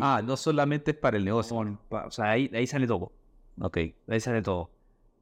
[0.00, 1.78] Ah, no solamente es para el negocio.
[1.88, 3.12] pa- o sea, ahí, ahí sale todo.
[3.60, 3.78] Ok.
[4.08, 4.70] Ahí sale todo.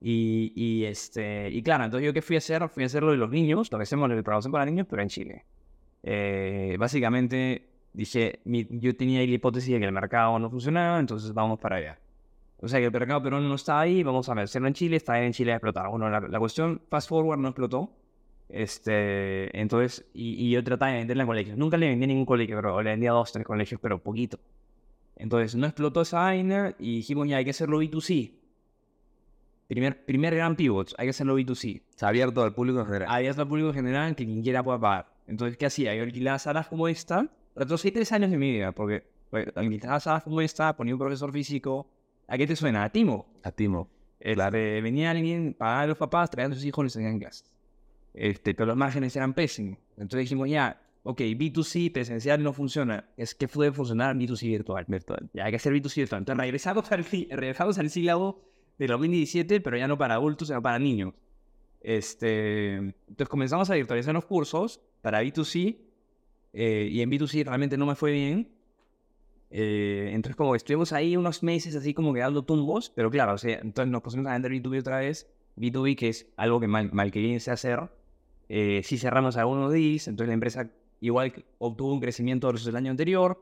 [0.01, 3.11] Y, y, este, y claro, entonces yo qué fui a hacer, fui a hacer lo
[3.11, 5.45] de los niños, lo que hacemos de programación para niños, pero en Chile.
[6.03, 10.99] Eh, básicamente dije, mi- yo tenía ahí la hipótesis de que el mercado no funcionaba,
[10.99, 11.99] entonces vamos para allá.
[12.63, 15.23] O sea que el mercado peruano no está ahí, vamos a hacerlo en Chile, está
[15.23, 15.89] en Chile a explotar.
[15.89, 17.91] Bueno, la, la cuestión, fast forward, no explotó.
[18.53, 21.59] Este, entonces, y, y yo trataba de venderla en colegios.
[21.59, 24.39] Nunca le vendí a ningún colegio, pero le vendí a dos, tres colegios, pero poquito.
[25.17, 28.33] Entonces, no explotó esa vaina y dijimos, ya hay que hacerlo B2C.
[29.69, 31.83] Primer, primer gran pivot, hay que hacerlo B2C.
[31.91, 33.09] Está abierto al público en general.
[33.09, 35.13] Había al público general que quien quiera pueda pagar.
[35.29, 35.95] Entonces, ¿qué hacía?
[35.95, 37.29] Yo alquilaba salas como esta.
[37.55, 41.31] Retrocedí tres años de mi vida, porque pues, alquilaba salas como esta, ponía un profesor
[41.31, 41.87] físico.
[42.27, 42.83] ¿A qué te suena?
[42.83, 43.27] A Timo.
[43.45, 43.89] A Timo.
[44.19, 47.45] Este, venía alguien, pagaba a los papás, traían a sus hijos, les enseñaban clases.
[48.15, 49.79] Este, pero los márgenes eran pésimos.
[49.93, 53.09] Entonces dijimos, ya, ok, B2C presencial no funciona.
[53.17, 54.85] Es que puede funcionar B2C virtual.
[54.89, 55.31] Virtual.
[55.33, 56.21] Ya hay que hacer B2C virtual.
[56.21, 58.43] Entonces regresamos al, regresamos al sílabo
[58.79, 61.15] de 2017, pero ya no para adultos, sino para niños.
[61.81, 65.79] Este, entonces comenzamos a virtualizar los cursos para B2C
[66.53, 68.53] eh, y en B2C realmente no me fue bien.
[69.51, 73.39] Eh, entonces como estuvimos ahí unos meses así como que dando tumbos, pero claro, o
[73.39, 76.91] sea, entonces nos pusimos a vender B2B otra vez, B2B que es algo que mal,
[76.93, 77.81] mal que bien sé hacer.
[78.53, 80.69] Eh, sí cerramos algunos deals, entonces la empresa
[81.01, 83.41] igual obtuvo un crecimiento versus el año anterior,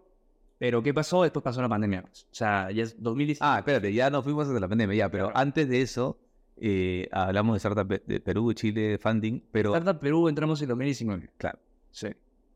[0.58, 1.22] pero ¿qué pasó?
[1.22, 2.04] Después pasó la pandemia.
[2.06, 3.38] O sea, ya es 2019.
[3.54, 5.38] Ah, espérate, ya nos fuimos desde la pandemia, ya, pero Claro.
[5.38, 6.18] antes de eso,
[6.58, 11.30] eh, hablamos de Startup de- Perú, Chile, funding, pero Startup Perú entramos en 2019.
[11.38, 11.58] claro.
[11.90, 12.08] Sí.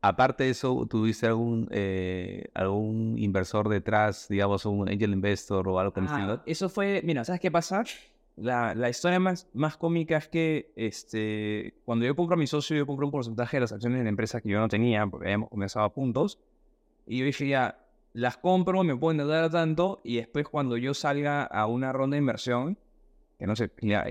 [0.05, 5.93] Aparte de eso, ¿tuviste algún, eh, algún inversor detrás, digamos, un angel investor o algo
[5.95, 7.83] Ah, eso fue, mira, ¿sabes qué pasa?
[8.35, 12.75] La, la historia más, más cómica es que este, cuando yo compro a mi socio,
[12.75, 15.27] yo compro un porcentaje de las acciones de la empresa que yo no tenía, porque
[15.27, 16.39] habíamos comenzado a puntos.
[17.05, 17.79] Y yo dije, ya,
[18.13, 22.19] las compro, me pueden dar tanto, y después cuando yo salga a una ronda de
[22.19, 22.77] inversión,
[23.37, 24.05] que no sé, ya,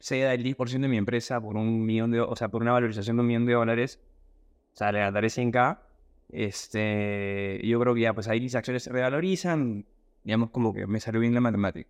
[0.00, 3.16] ceda el 10% de mi empresa por un millón de, o sea, por una valorización
[3.16, 4.00] de un millón de dólares,
[4.74, 5.78] o sea, le daré 100k,
[6.30, 9.86] este, yo creo que ya, pues ahí mis acciones se revalorizan,
[10.24, 11.88] digamos, como que me salió bien la matemática.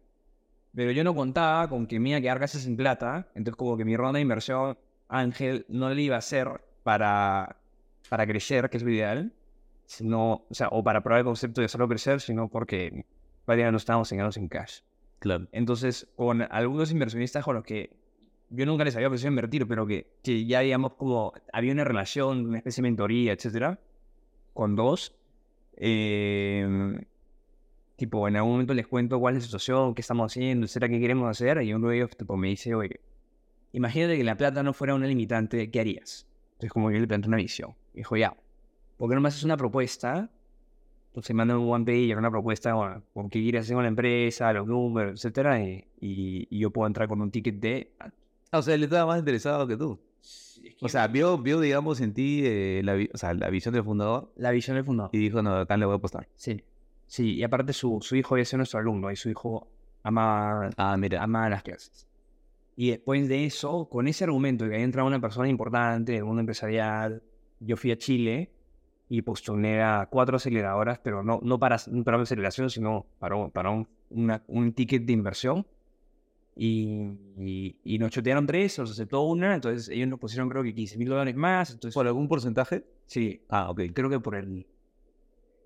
[0.75, 3.77] Pero yo no contaba con que me iba a quedar casi sin plata, entonces como
[3.77, 4.77] que mi ronda de inversión,
[5.09, 6.49] Ángel, no le iba a ser
[6.83, 7.57] para,
[8.09, 9.33] para crecer, que es lo ideal,
[9.87, 13.05] sino, o sea, o para probar el concepto de solo crecer, sino porque
[13.45, 14.81] prácticamente no estábamos engañados en cash.
[15.21, 15.47] Claro.
[15.53, 17.97] Entonces, con algunos inversionistas con los que
[18.51, 22.47] yo nunca les había ofrecido invertir, pero que, que ya, digamos, como había una relación,
[22.47, 23.79] una especie de mentoría, etcétera,
[24.53, 25.15] con dos,
[25.77, 26.99] eh,
[27.97, 31.01] tipo, en algún momento les cuento cuál es la situación, qué estamos haciendo, etcétera, qué
[31.01, 33.01] queremos hacer, y uno de ellos, tipo, me dice, oye,
[33.73, 36.27] imagínate que la plata no fuera una limitante, ¿qué harías?
[36.55, 37.75] Entonces, como yo le planteé una visión.
[37.95, 38.37] Y dijo, ya,
[38.97, 40.31] ¿por qué no me haces una propuesta?
[41.09, 44.53] Entonces mandan un one page, una propuesta, bueno, con qué quieres hacer con la empresa,
[44.53, 47.93] los números, etcétera, y, y- y yo puedo entrar con un ticket de...
[48.01, 50.01] Ah, o sea, él estaba más interesado que tú.
[50.81, 54.33] O sea, vio, vio digamos, en ti eh, la, o sea, la visión del fundador
[54.37, 55.11] la visión del fundador.
[55.15, 56.29] y dijo, no, acá le voy a apostar.
[56.35, 56.63] Sí.
[57.15, 59.69] Sí, y aparte su, su hijo es nuestro alumno, y su hijo
[60.03, 61.23] ama, Ah, mira.
[61.23, 62.09] ama las clases.
[62.75, 66.25] Y después de eso, con ese argumento de que había entrado una persona importante del
[66.25, 67.23] mundo empresarial,
[67.61, 68.51] yo fui a Chile
[69.09, 73.71] y postulé a cuatro aceleradoras, pero no, no para, para una aceleración, sino para, para
[73.71, 75.65] un, una- un ticket de inversión.
[76.57, 76.99] Y,
[77.39, 80.99] y, y nos chotearon tres, nos aceptó una, entonces ellos nos pusieron creo que 15
[80.99, 81.71] mil dólares más.
[81.71, 82.85] Entonces, ¿Por algún porcentaje?
[83.07, 83.83] sí, Ah, ok.
[83.93, 84.67] creo que por el...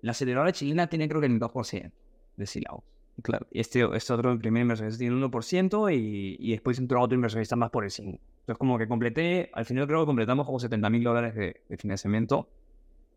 [0.01, 1.91] La aceleradora chilena tiene creo que el 2%
[2.37, 2.83] de Silao.
[3.21, 3.47] Claro.
[3.51, 7.69] Este, este otro primer inversionista tiene un 1% y, y después entró otro inversionista más
[7.69, 8.05] por el 5%.
[8.41, 11.77] Entonces como que completé, al final creo que completamos como 70 mil dólares de, de
[11.77, 12.49] financiamiento.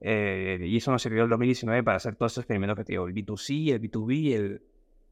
[0.01, 3.07] eh, y eso nos sirvió en 2019 para hacer todos estos experimentos que te digo,
[3.07, 4.63] el B2C, el B2B, el,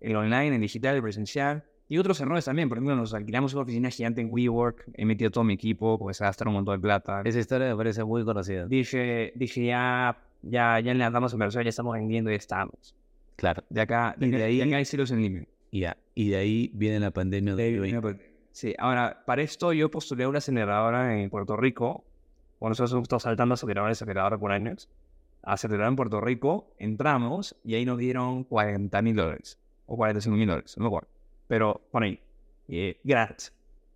[0.00, 1.64] el online, el digital, el presencial.
[1.88, 5.30] Y otros errores también, por ejemplo, nos alquilamos una oficina gigante en WeWork, he metido
[5.30, 7.22] todo mi equipo, porque se gastaron un montón de plata.
[7.24, 8.66] Esa historia me parece muy conocida.
[8.66, 12.94] Dije, dije ya, ya, ya le damos inversión, ya estamos vendiendo y estamos.
[13.36, 13.62] Claro.
[13.70, 15.48] De acá, Y de, de ahí, ahí- de acá hay ceros en límite.
[15.70, 15.96] Y ya.
[16.14, 18.30] Y de ahí viene la pandemia de De- 2020.
[18.52, 22.04] Sí, ahora, para esto yo postulé a una aceleradora en Puerto Rico.
[22.58, 24.88] Bueno, nosotros hemos estado saltando aceleradores, aceleradores por años.
[25.42, 30.36] a acelerar en Puerto Rico, entramos y ahí nos dieron 40 mil dólares o 45
[30.36, 31.08] mil dólares, no me acuerdo.
[31.48, 32.20] Pero por ahí,
[32.68, 33.50] eh, gratis,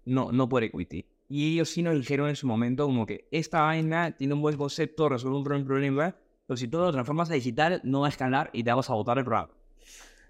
[0.07, 1.05] no, no por equity.
[1.29, 4.57] Y ellos sí nos dijeron en su momento como que esta vaina tiene un buen
[4.57, 8.51] concepto, resuelve un problema, pero si todo lo transformas a digital, no va a escalar
[8.53, 9.53] y te vamos a botar el programa.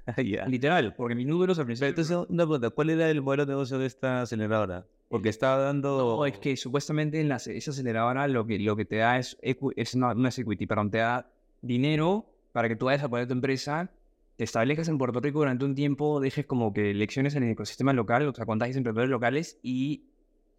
[0.46, 1.88] Literal, porque mis números al principio...
[1.88, 4.86] Entonces, una pregunta, ¿cuál era el modelo de negocio de esta aceleradora?
[5.08, 6.16] Porque estaba dando...
[6.16, 9.38] No, es que supuestamente en la, esa aceleradora lo que, lo que te da es,
[9.42, 11.30] es no, no es equity, perdón, te da
[11.62, 13.90] dinero para que tú vayas a poner tu empresa,
[14.36, 17.92] te establezcas en Puerto Rico durante un tiempo, dejes como que lecciones en el ecosistema
[17.92, 20.04] local, o sea, contagies emprendedores locales y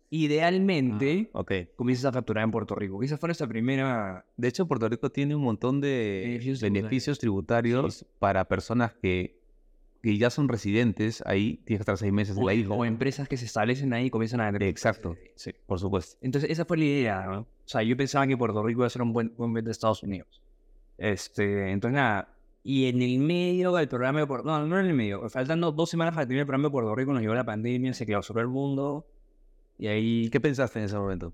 [0.09, 1.51] idealmente Ok.
[1.75, 3.01] comiences a facturar en Puerto Rico.
[3.03, 4.25] Esa fue nuestra primera...
[4.37, 9.39] De hecho, Puerto Rico tiene un montón de Beneficios beneficios, tributarios para personas que,
[10.01, 12.75] que ya son residentes ahí, tienes que estar seis meses en O, la isla.
[12.75, 14.49] o empresas que se establecen ahí y comienzan a.
[14.49, 16.17] Exacto, sí, por supuesto.
[16.21, 17.39] Entonces, esa fue la idea, ¿no?
[17.41, 20.03] O sea, yo pensaba que Puerto Rico iba a ser un buen, buen de Estados
[20.03, 20.41] Unidos.
[20.97, 22.29] Este, entonces, nada.
[22.63, 25.29] Y en el medio del programa de Puerto No, no en el medio.
[25.29, 28.05] Faltando dos semanas para terminar el programa de Puerto Rico, nos llegó la pandemia, se
[28.05, 29.05] clausuró el mundo.
[29.77, 30.29] Y ahí...
[30.29, 31.33] ¿Qué pensaste en ese momento?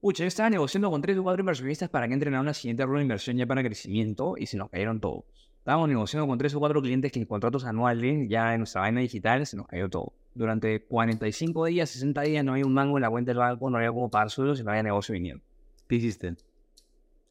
[0.00, 2.84] Pucha, yo estaba negociando con tres o cuatro inversionistas para que entren a una siguiente
[2.84, 5.24] ronda de inversión ya para crecimiento y se nos cayeron todos.
[5.58, 9.00] Estábamos negociando con tres o cuatro clientes que en contratos anuales, ya en nuestra vaina
[9.00, 10.14] digital, se nos cayó todo.
[10.34, 13.76] Durante 45 días, 60 días, no había un mango en la cuenta del banco, no
[13.76, 15.44] había cómo pagar sueldos y no había negocio viniendo.
[15.86, 16.34] ¿Qué hiciste?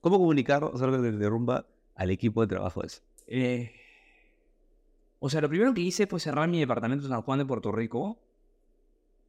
[0.01, 3.01] ¿Cómo comunicar, solo que te derrumba, al equipo de trabajo ese?
[3.25, 3.71] Eh,
[5.19, 7.71] o sea, lo primero que hice fue cerrar mi departamento en San Juan de Puerto
[7.71, 8.19] Rico,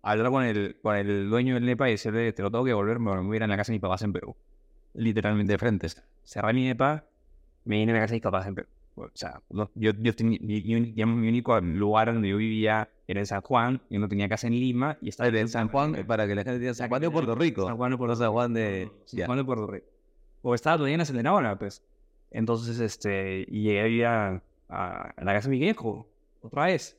[0.03, 2.99] hablar con el, con el dueño del NEPA y decirle, te lo tengo que devolver,
[2.99, 4.35] me voy a ir a la casa de mis papás en Perú.
[4.95, 5.89] Literalmente de frente.
[6.25, 7.05] Cerré mi NEPA,
[7.65, 8.69] me vine a la casa de mis papás en Perú.
[8.97, 13.21] O sea, no- yo, yo tenía, mi, mi- mi- único lugar donde yo vivía era
[13.21, 16.27] en San Juan, yo no tenía casa en Lima y estaba En San Juan, para
[16.27, 17.67] que la gente diga, San Juan de Puerto Rico.
[17.67, 18.91] San Juan de Puerto San Juan de...
[19.07, 19.27] San.
[19.27, 19.87] Juan de Puerto Rico.
[20.43, 21.83] O estaba todavía en aceleradora, pues.
[22.31, 26.07] Entonces, este, y llegué a, a la casa de mi viejo,
[26.43, 26.97] otra vez.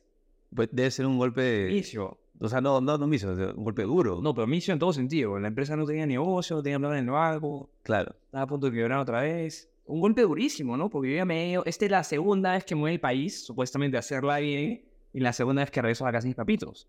[0.54, 1.70] Pues debe ser un golpe...
[1.70, 2.18] Inicio.
[2.44, 4.20] O sea, no, no, no me hizo, un golpe duro.
[4.20, 5.38] No, pero inicio en todo sentido.
[5.38, 8.14] La empresa no tenía negocio, no tenía plan en el banco, Claro.
[8.24, 9.70] estaba a punto de quebrar otra vez.
[9.86, 10.88] Un golpe durísimo, ¿no?
[10.90, 11.54] Porque yo ya me...
[11.64, 15.20] Esta es la segunda vez que me voy al país, supuestamente a hacerla bien, y
[15.20, 16.88] la segunda vez que regreso a la casa de mis papitos.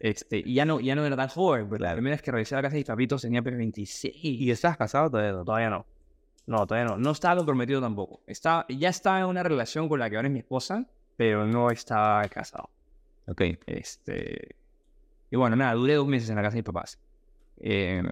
[0.00, 1.96] Este, y ya no, ya no era tan joven, pero la Claro.
[1.96, 4.14] primera vez que regresé a la casa de mis papitos tenía pues, 26.
[4.22, 5.32] ¿Y estás casado todavía?
[5.32, 5.44] no?
[5.44, 5.86] Todavía no.
[6.46, 6.98] No, todavía no.
[6.98, 8.20] No estaba comprometido tampoco.
[8.26, 11.70] Estaba, ya estaba en una relación con la que ahora es mi esposa, pero no
[11.70, 12.68] estaba casado.
[13.26, 13.42] Ok.
[13.66, 14.56] Este.
[15.30, 16.98] Y bueno, nada, duré dos meses en la casa de mis papás.
[17.58, 18.02] Eh,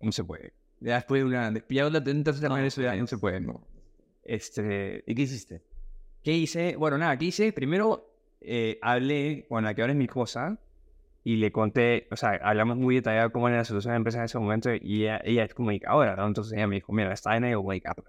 [0.00, 0.52] no se puede.
[0.80, 1.50] Ya después de una.
[1.50, 3.66] después Ya la vez eso ya no se puede, no.
[4.24, 5.04] Este.
[5.06, 5.62] ¿Y qué hiciste?
[6.22, 6.76] ¿Qué hice?
[6.76, 7.52] Bueno, nada, ¿qué hice?
[7.52, 10.58] Primero eh, hablé con la que ahora es mi esposa
[11.24, 14.18] y le conté, o sea, hablamos muy detallado cómo era la situación de la empresa
[14.18, 16.26] en ese momento y ella, ella es comunicadora, ¿no?
[16.26, 18.04] Entonces ella me dijo, mira, está en hay que comunicarla.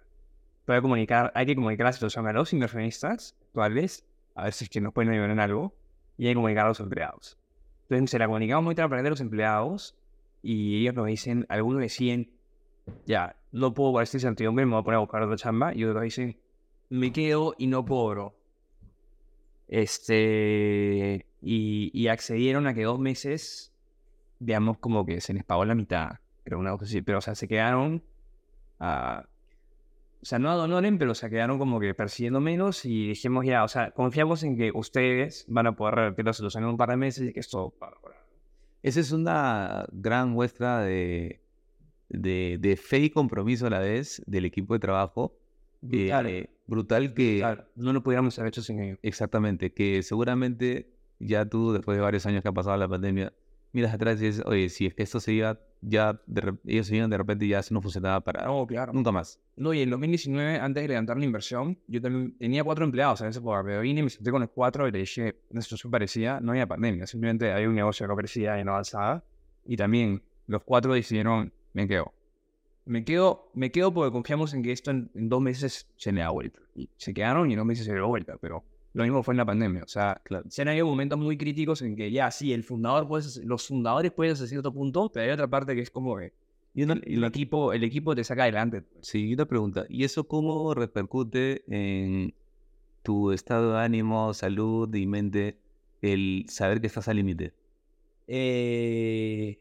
[0.66, 4.54] Pero hay que comunicar, hay que comunicar la situación a los inversionistas actuales, a ver
[4.54, 5.76] si es que nos pueden ayudar en algo,
[6.18, 7.38] y que comunicar a los empleados.
[7.84, 9.98] Entonces se la comunicamos muy transparente a los empleados
[10.42, 12.30] y ellos nos dicen, algunos decían,
[13.06, 15.86] ya, no puedo por esta incertidumbre, me voy a poner a buscar otra chamba, y
[15.86, 16.38] otros dicen,
[16.90, 18.36] me quedo y no cobro.
[19.68, 23.74] Este, y, y accedieron a que dos meses,
[24.40, 28.04] digamos, como que se les pagó la mitad, pero una pero o sea, se quedaron
[28.80, 29.26] a,
[30.24, 33.66] o sea, no a donoren, pero se quedaron como que persiguiendo menos y dijimos ya,
[33.66, 36.90] o sea, confiamos en que ustedes van a poder revertir la solución en un par
[36.92, 37.92] de meses y que esto va.
[38.82, 41.42] Esa es una gran muestra de,
[42.08, 45.36] de, de fe y compromiso a la vez del equipo de trabajo.
[45.82, 47.44] Brutal, eh, brutal que...
[47.44, 47.68] brutal.
[47.76, 49.00] No lo pudiéramos haber hecho sin ellos.
[49.02, 53.34] Exactamente, que seguramente ya tú, después de varios años que ha pasado la pandemia,
[53.74, 56.96] miras atrás y dices, oye, si es que esto se iba, ya de ellos se
[56.96, 58.94] iban de repente y ya eso no funcionaba para No, claro.
[58.94, 59.42] nunca más.
[59.58, 63.28] No, y en 2019, antes de levantar la inversión, yo también tenía cuatro empleados en
[63.28, 65.92] ese lugar, pero vine y me senté con los cuatro y le dije, una situación
[65.92, 69.24] parecida, no había pandemia, simplemente había un negocio que no crecía y no avanzaba.
[69.66, 72.14] Y también los cuatro decidieron, me quedo.
[72.86, 76.22] Me quedo, me quedo porque confiamos en que esto en, en dos meses se le
[76.22, 76.60] da vuelta.
[76.76, 79.34] Y se quedaron y en dos meses se le dio vuelta, pero lo mismo fue
[79.34, 79.84] en la pandemia.
[79.84, 80.46] O sea, Claro.
[80.50, 84.12] se han habido momentos muy críticos en que ya, sí, el fundador puede, los fundadores
[84.12, 86.34] pueden hasta cierto punto, pero hay otra parte que es como que
[86.76, 88.84] Y una, el, equipo, el equipo te saca adelante.
[89.02, 92.34] sí, y una pregunta, ¿y eso cómo repercute en
[93.04, 95.58] tu estado de ánimo, salud y mente
[96.02, 97.54] el saber que estás al límite?
[98.28, 99.58] Eh,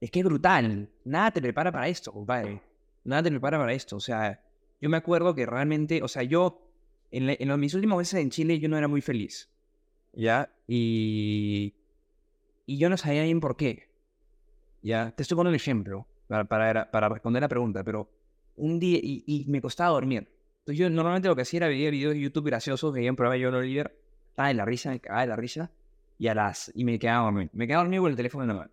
[0.00, 0.88] es que es brutal.
[1.04, 2.60] Nada te prepara para esto, compadre.
[3.04, 3.96] Nada te prepara para esto.
[3.96, 4.40] O sea,
[4.80, 6.63] yo me acuerdo que realmente, o sea, yo,
[7.16, 9.50] en, la- en los- mis últimos meses en Chile, yo no era muy feliz.
[10.12, 10.50] ¿Ya?
[10.68, 11.74] Y,
[12.66, 13.88] y yo no sabía bien por qué.
[14.82, 15.10] ¿Ya?
[15.12, 18.10] Te estoy poniendo un ejemplo para, para, para responder la pregunta, pero
[18.56, 20.28] un día, y, y me costaba dormir.
[20.60, 23.36] Entonces yo normalmente lo que hacía era ver videos de YouTube graciosos, veía un programa
[23.38, 23.98] de John Oliver,
[24.30, 25.70] estaba de la risa, me cagaba de la risa,
[26.18, 27.50] y a las, y me quedaba dormido.
[27.52, 28.70] Me quedaba dormido con el teléfono en la mano.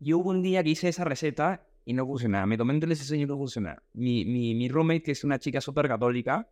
[0.00, 2.46] Y hubo un día que hice esa receta y no funcionaba.
[2.46, 3.82] Me tomé un telediseño y no funcionaba.
[3.94, 6.48] Mi, mi, mi roommate, que es una chica súper católica,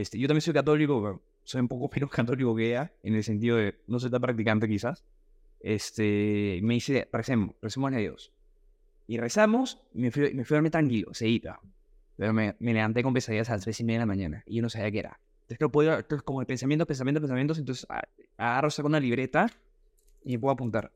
[0.00, 3.24] este, yo también soy católico, pero soy un poco menos católico que ella, en el
[3.24, 5.04] sentido de no soy tan practicante quizás.
[5.60, 8.32] Este, me dice, recemos, recemos a Dios.
[9.06, 11.60] Y rezamos, y me fui, me fui a dormir tranquilo, seguida.
[12.16, 14.56] Pero me, me levanté con pesadillas a las 3 y media de la mañana y
[14.56, 15.20] yo no sabía qué era.
[15.42, 17.86] Entonces, no podía, entonces como el pensamiento, pensamiento, pensamientos, entonces
[18.36, 19.50] agarro, saco una libreta
[20.22, 20.92] y me puedo apuntar.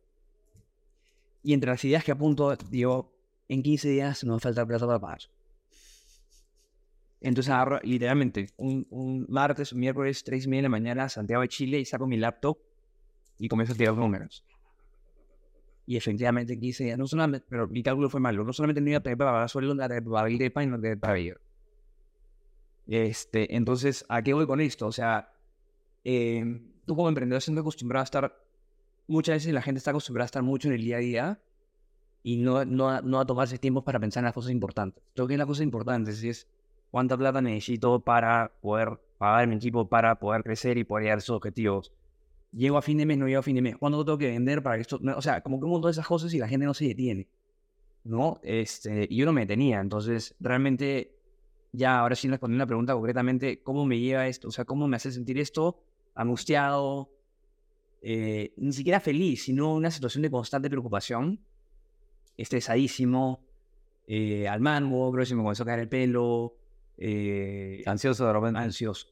[1.42, 3.12] Y entre las ideas que apunto, digo,
[3.48, 5.20] en 15 días no me falta plata para pagar.
[7.22, 11.42] Entonces agarro, literalmente, un, un martes, un miércoles, 3 y media de la mañana, Santiago
[11.42, 12.58] de Chile, y saco mi laptop
[13.38, 14.44] y comienzo a tirar números.
[15.86, 18.98] Y efectivamente, 15 días, no solamente, pero mi cálculo fue malo, no solamente no iba
[18.98, 21.40] a tener para pagar sueldo, no iba a tener para DEPA y no para vivir.
[22.86, 24.86] Este, entonces, ¿a qué voy con esto?
[24.86, 25.32] O sea,
[26.04, 28.36] eh, tú como emprendedor siempre acostumbrado a estar,
[29.06, 31.42] muchas veces la gente está acostumbrada a estar mucho en el día a día
[32.22, 35.02] y no, no, a- no a tomarse tiempo para pensar en las cosas importantes.
[35.14, 36.48] Creo que las cosas importantes es
[36.92, 41.20] cuánta plata necesito para poder pagar mi equipo, para poder crecer y poder llegar a
[41.20, 41.90] esos objetivos.
[42.52, 43.78] Llego a fin de mes, no llego a fin de mes.
[43.78, 44.98] ¿Cuándo tengo que vender para que esto...?
[45.00, 46.84] no, o sea, como que un montón de esas cosas y la gente no se
[46.84, 47.28] detiene.
[48.04, 48.40] ¿No?
[48.42, 49.80] Este, y yo no me detenía.
[49.80, 51.16] Entonces, realmente,
[51.72, 54.48] ya ahora sí respondiendo la pregunta concretamente, ¿cómo me lleva esto?
[54.48, 55.82] O sea, ¿cómo me hace sentir esto?
[56.14, 57.10] Angustiado,
[58.02, 61.40] eh, ni siquiera feliz, sino una situación de constante preocupación,
[62.36, 63.40] estresadísimo,
[64.06, 66.54] eh, al mango, creo que se me comenzó a caer el pelo,
[67.04, 68.58] eh, Ansioso de repente.
[68.60, 69.08] ansioso.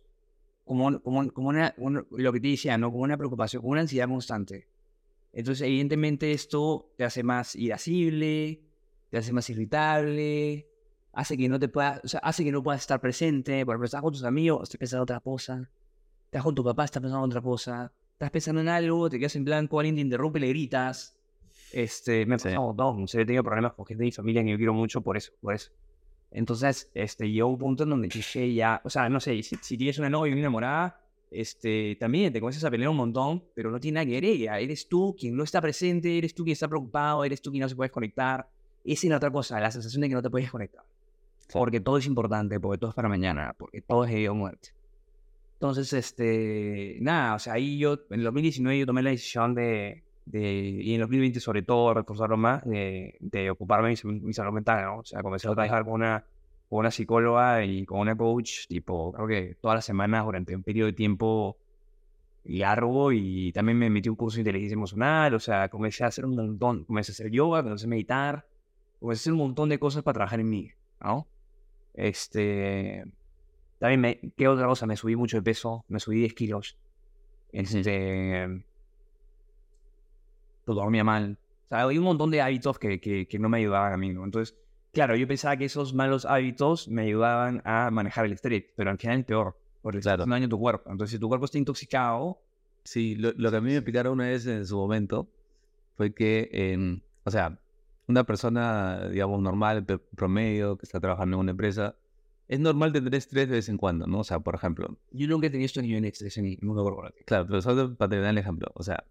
[0.65, 2.91] Como, como, como una, un- lo que te decía, ¿no?
[2.93, 4.69] Como una preocupación, como una ansiedad constante.
[5.33, 8.63] Entonces, evidentemente, esto te hace más irascible,
[9.11, 10.69] te hace más irritable,
[11.13, 13.65] hace que no te puedas, o sea, hace que no puedas estar presente.
[13.67, 15.69] Por ejemplo, estás con tus amigos, estás pensando en otra cosa.
[16.27, 17.93] Estás con tu papá, estás pensando en otra cosa.
[18.13, 21.17] Estás pensando en algo, te quedas en blanco, alguien te interrumpe, le gritas.
[21.73, 22.45] Este, me ha Sí.
[22.45, 23.05] pasado un montón.
[23.05, 25.17] O sea, he tenido problemas con gente de mi familia que yo quiero mucho por
[25.17, 25.73] eso, por eso.
[26.31, 29.77] Entonces, este, llegó un punto en donde dije ya, o sea, no sé, si, si
[29.77, 33.71] tienes una novia y una enamorada, este, también te comienzas a pelear un montón, pero
[33.71, 34.59] no tiene nada que ver ella.
[34.59, 37.69] Eres tú quien no está presente, eres tú quien está preocupado, eres tú quien no
[37.69, 38.49] se puede conectar.
[38.85, 40.85] Esa es la otra cosa, la sensación de que no te puedes conectar.
[41.53, 44.71] Porque todo es importante, porque todo es para mañana, porque todo es vida o muerte.
[45.55, 50.03] Entonces, este, nada, o sea, ahí yo, en el 2019 yo tomé la decisión de,
[50.31, 54.33] de y en el 2020 sobre todo, reforzarlo más, de, de ocuparme de mi, mi
[54.33, 54.99] salud mental, ¿no?
[54.99, 56.25] O sea, comencé a trabajar con una,
[56.69, 60.63] con una psicóloga y con una coach, tipo, creo que todas las semanas durante un
[60.63, 61.59] periodo de tiempo
[62.45, 66.25] largo y también me metí un curso de inteligencia emocional, o sea, comencé a hacer
[66.25, 68.47] un montón, comencé a hacer yoga, comencé a meditar,
[68.99, 71.27] comencé a hacer un montón de cosas para trabajar en mí, ¿no?
[71.95, 73.05] Este,
[73.79, 74.87] también me, ¿qué otra cosa?
[74.87, 76.79] Me subí mucho de peso, me subí 10 kilos,
[77.53, 78.63] este,
[80.75, 83.59] todo dormía mal, o sea, hay un montón de hábitos que, que, que no me
[83.59, 84.25] ayudaban a mí, ¿no?
[84.25, 84.57] Entonces,
[84.93, 88.99] claro, yo pensaba que esos malos hábitos me ayudaban a manejar el estrés, pero al
[88.99, 90.25] final es peor, porque Claro.
[90.25, 90.91] un daño a tu cuerpo.
[90.91, 92.41] Entonces, si tu cuerpo está intoxicado,
[92.85, 95.29] Sí, lo, lo que a mí me explicaron una vez en su momento
[95.97, 97.59] fue que, em, o sea,
[98.09, 99.85] una persona, digamos, normal,
[100.17, 101.97] promedio, que está trabajando en una empresa,
[102.49, 104.21] es normal tener estrés de vez en cuando, ¿no?
[104.21, 107.25] O sea, por ejemplo, yo nunca he tenido estos niveles de estrés en corporativo.
[107.27, 109.05] claro, pero solo para terminar el ejemplo, o sea,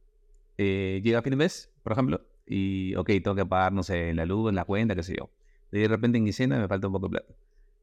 [0.59, 4.13] eh, llega a fin de mes, por ejemplo, y, ok, tengo que pagar, no sé,
[4.13, 5.31] la luz, la cuenta, qué sé yo.
[5.71, 7.33] De repente en quincena me falta un poco de plata.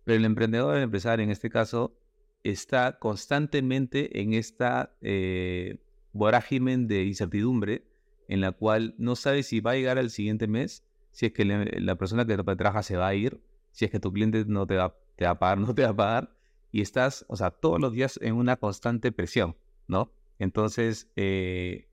[0.05, 1.97] Pero el emprendedor, el empresario en este caso,
[2.45, 5.79] está constantemente en esta eh,
[6.13, 7.85] de incertidumbre
[8.29, 11.45] en la cual no sabe si va a llegar al siguiente mes, si es que
[11.45, 13.41] le- la persona que te trabaja se va a ir,
[13.73, 15.91] si es que tu cliente no te va, te va a pagar, no te va
[15.91, 16.37] a pagar,
[16.73, 19.57] y estás, o sea, todos los días en una constante presión,
[19.89, 20.13] ¿no?
[20.39, 21.89] Entonces, eh,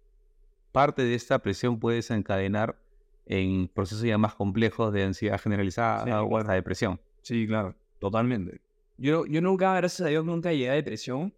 [0.73, 2.77] parte de esta presión puede desencadenar
[3.25, 6.99] en procesos ya más complejos de ansiedad generalizada Sí, o hasta depresión.
[7.21, 8.59] Sí, claro, totalmente.
[8.97, 11.33] Yo, yo nunca, gracias a Dios, nunca llegué a depresión,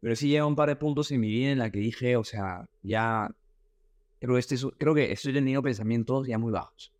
[0.00, 2.16] pero sí llegué a un par de puntos en mi vida en la que dije,
[2.16, 3.30] o sea, ya
[4.20, 6.92] creo su- creo que estoy teniendo pensamientos ya muy bajos.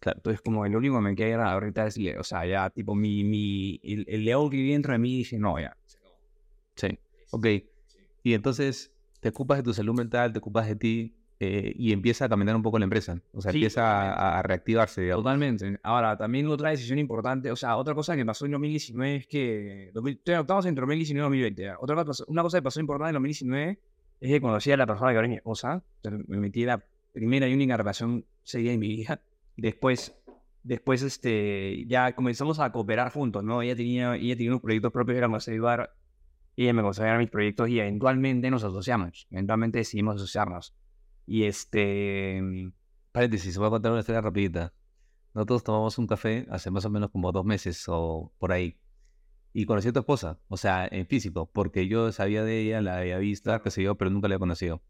[0.00, 0.18] Claro.
[0.18, 3.78] Entonces, como el único que me queda ahorita es, o sea, ya tipo mi, mi,
[3.84, 5.76] el, el león que vive dentro de mí dice, no, ya.
[6.74, 6.98] Sí.
[7.30, 7.46] Ok.
[8.22, 12.26] Y entonces te ocupas de tu salud mental, te ocupas de ti eh, y empieza
[12.26, 13.18] a caminar un poco la empresa.
[13.32, 15.24] O sea, Sí, empieza a, a reactivarse, digamos.
[15.24, 15.80] Totalmente.
[15.82, 19.90] Ahora, también otra decisión importante, o sea, otra cosa que pasó en 2019 es que,
[19.94, 21.62] 2000 estamos entre 2019 y 2020.
[21.62, 21.76] ¿ya?
[21.80, 23.80] Otra cosa, una cosa que pasó importante en 2019
[24.20, 25.82] es que conocí a la persona que ahora es mi esposa,
[26.26, 29.22] me metí en la primera y única relación seria en mi vida.
[29.56, 30.14] Después
[30.62, 33.62] después este, ya comenzamos a cooperar juntos, ¿no?
[33.62, 35.94] Ella tenía, ella tenía unos proyectos propios, era más ayudar,
[36.54, 40.74] y ella me conseguía mis proyectos y eventualmente nos asociamos, eventualmente decidimos asociarnos.
[41.30, 42.42] Y este...
[43.12, 44.74] Paréntesis, voy a contar una historia rapidita.
[45.32, 48.80] Nosotros tomamos un café hace más o menos como dos meses o por ahí.
[49.52, 52.98] Y conocí a tu esposa, o sea, en físico, porque yo sabía de ella, la
[52.98, 54.82] había visto, qué sé yo, pero nunca la había conocido.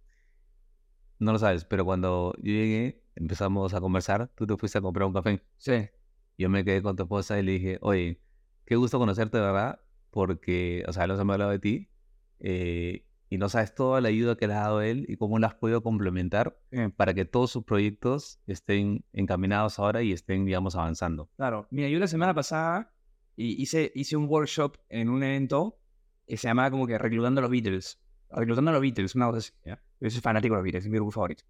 [1.19, 5.07] No lo sabes, pero cuando yo llegué, empezamos a conversar, tú te fuiste a comprar
[5.09, 5.45] un café.
[5.59, 5.91] Sí.
[6.39, 8.23] Yo me quedé con tu esposa y le dije, oye,
[8.65, 11.91] qué gusto conocerte, verdad, porque, o sea, nos hemos hablado de ti,
[12.39, 15.47] eh, y no sabes toda la ayuda que le ha dado él y cómo la
[15.47, 16.59] has podido complementar
[16.97, 21.31] para que todos sus proyectos estén encaminados ahora y estén, digamos, avanzando.
[21.37, 21.69] Claro.
[21.71, 22.93] Mira, yo la semana pasada
[23.37, 25.79] hice, hice un workshop en un evento
[26.27, 28.01] que se llamaba como que Reclutando a los Beatles.
[28.31, 31.13] Reclutando a los Beatles, una cosa Yo soy fanático de los Beatles, es mi grupo
[31.13, 31.45] favorito.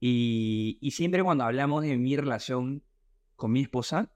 [0.00, 2.82] Y, y siempre cuando hablamos de mi relación
[3.34, 4.10] con mi esposa,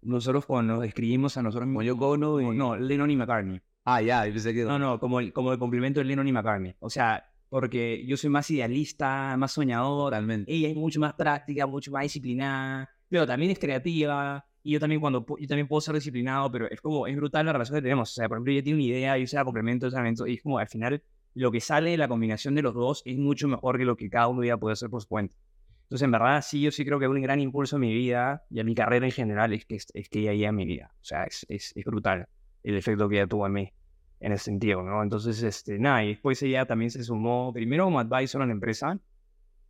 [0.00, 1.84] nosotros cuando nos describimos a nosotros mismos...
[1.84, 2.56] Yo Ono y...
[2.56, 3.60] No, Lennon y McCartney.
[3.84, 4.64] Ah, ya, yo pensé que...
[4.64, 6.74] No, no, como el, como el complemento de Lennon y McCartney.
[6.80, 10.10] O sea, porque yo soy más idealista, más soñador.
[10.10, 10.52] Totalmente.
[10.52, 14.44] Ella es mucho más práctica, mucho más disciplinada, pero también es creativa.
[14.62, 17.52] Y yo también cuando yo también puedo ser disciplinado, pero es como, es brutal la
[17.52, 18.10] relación que tenemos.
[18.10, 20.42] O sea, por ejemplo, ella tiene una idea, yo se la complemento, momento, y es
[20.42, 21.02] como, al final,
[21.34, 24.08] lo que sale de la combinación de los dos es mucho mejor que lo que
[24.08, 25.36] cada uno ya puede hacer por su cuenta.
[25.82, 28.60] Entonces, en verdad, sí, yo sí creo que un gran impulso en mi vida y
[28.60, 30.90] a mi carrera en general es que, es, que ella en mi vida.
[30.94, 32.26] O sea, es, es, es brutal
[32.64, 33.72] el efecto que ella tuvo en mí
[34.20, 35.02] en ese sentido, ¿no?
[35.02, 38.98] Entonces, este, nada, y después ella también se sumó primero como advisor a la empresa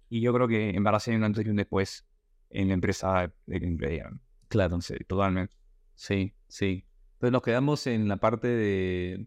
[0.09, 2.07] y yo creo que se un antes y un después
[2.51, 4.05] en la empresa de que
[4.49, 4.81] Claro.
[4.81, 5.57] Sí, totalmente.
[5.97, 6.87] Sí, sí.
[7.15, 9.27] Entonces nos quedamos en la parte de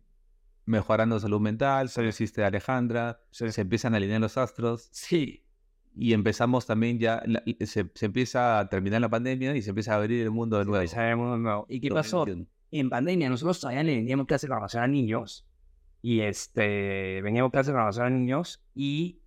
[0.65, 4.87] mejorando salud mental, se existe Alejandra, se empiezan a alinear los astros.
[4.91, 5.43] Sí.
[5.93, 7.23] Y empezamos también ya,
[7.65, 10.65] se, se, empieza a terminar la pandemia y se empieza a abrir el mundo de
[10.65, 11.65] nuevo.
[11.67, 12.25] ¿Y qué pasó?
[12.71, 15.45] En pandemia nosotros todavía le vendíamos clases de programación a niños.
[16.01, 19.19] Y este, vendíamos clases de programación a niños y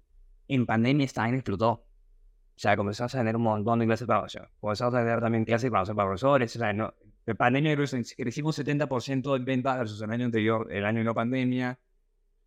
[0.48, 1.70] en pandemia esta vaina explotó.
[1.70, 4.48] O sea, comenzamos a tener un montón de clases de programación.
[4.60, 6.56] Comenzamos a tener también clases de programación para profesores.
[6.56, 6.94] O sea, no,
[7.26, 11.78] en pandemia crecimos 70% en ventas versus el año anterior, el año de no pandemia.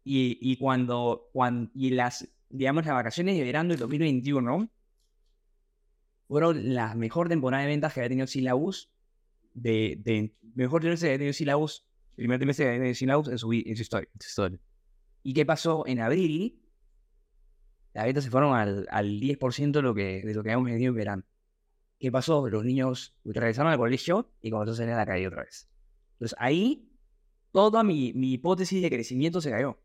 [0.04, 4.70] Y, y cuando, cuando, y las, digamos, las vacaciones de verano del 2021
[6.28, 8.93] fueron la mejor temporada de ventas que había tenido Silabus
[9.54, 11.86] de, de mejor trimestre de Silabus,
[12.16, 14.10] primer trimestre de Silabus en su, en su historia.
[14.20, 14.60] historia.
[15.24, 15.86] ¿Y qué pasó?
[15.88, 16.62] En abril,
[17.94, 20.90] las ventas se fueron al, al 10% de lo, que, de lo que habíamos vendido
[20.90, 21.24] en verano.
[22.00, 22.50] ¿Qué pasó?
[22.50, 25.70] Los niños regresaron al colegio y comenzó a salir a la calle otra vez.
[26.14, 26.90] Entonces ahí
[27.52, 29.80] toda mi, mi hipótesis de crecimiento se cayó.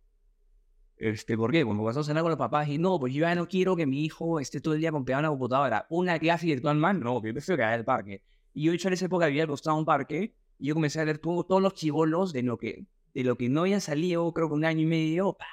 [0.96, 1.64] Este, ¿Por qué?
[1.64, 3.86] Cuando pasó a cenar con los papás y no, pues yo ya no quiero que
[3.86, 5.86] mi hijo esté todo el día con pegado en la computadora.
[5.90, 8.22] Una clase virtual más, no, que prefiero que haga el parque.
[8.58, 11.04] Y yo, hecho, en esa época al costado de un parque y yo comencé a
[11.04, 14.54] leer todos los chivolos de lo que, de lo que no habían salido, creo que
[14.54, 15.46] un año y medio, ¡pah!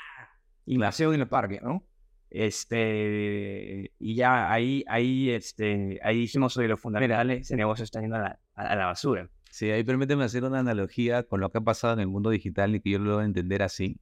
[0.65, 1.85] invasión en el parque, ¿no?
[2.31, 8.15] Este, y ya ahí, ahí, este, ahí hicimos sobre los fundamentales, ese negocio está yendo
[8.15, 9.29] a la, a la basura.
[9.51, 12.73] Sí, ahí permíteme hacer una analogía con lo que ha pasado en el mundo digital
[12.73, 13.99] y que yo lo voy a entender así.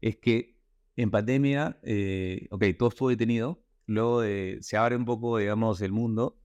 [0.00, 0.56] Es que
[0.96, 5.92] en pandemia, eh, ok, todo estuvo detenido, luego de, se abre un poco, digamos, el
[5.92, 6.38] mundo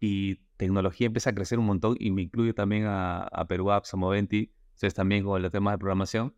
[0.00, 3.94] y tecnología empieza a crecer un montón y me incluyo también a, a Perú Apps,
[3.94, 6.34] a Moventi, ustedes también con los temas de programación.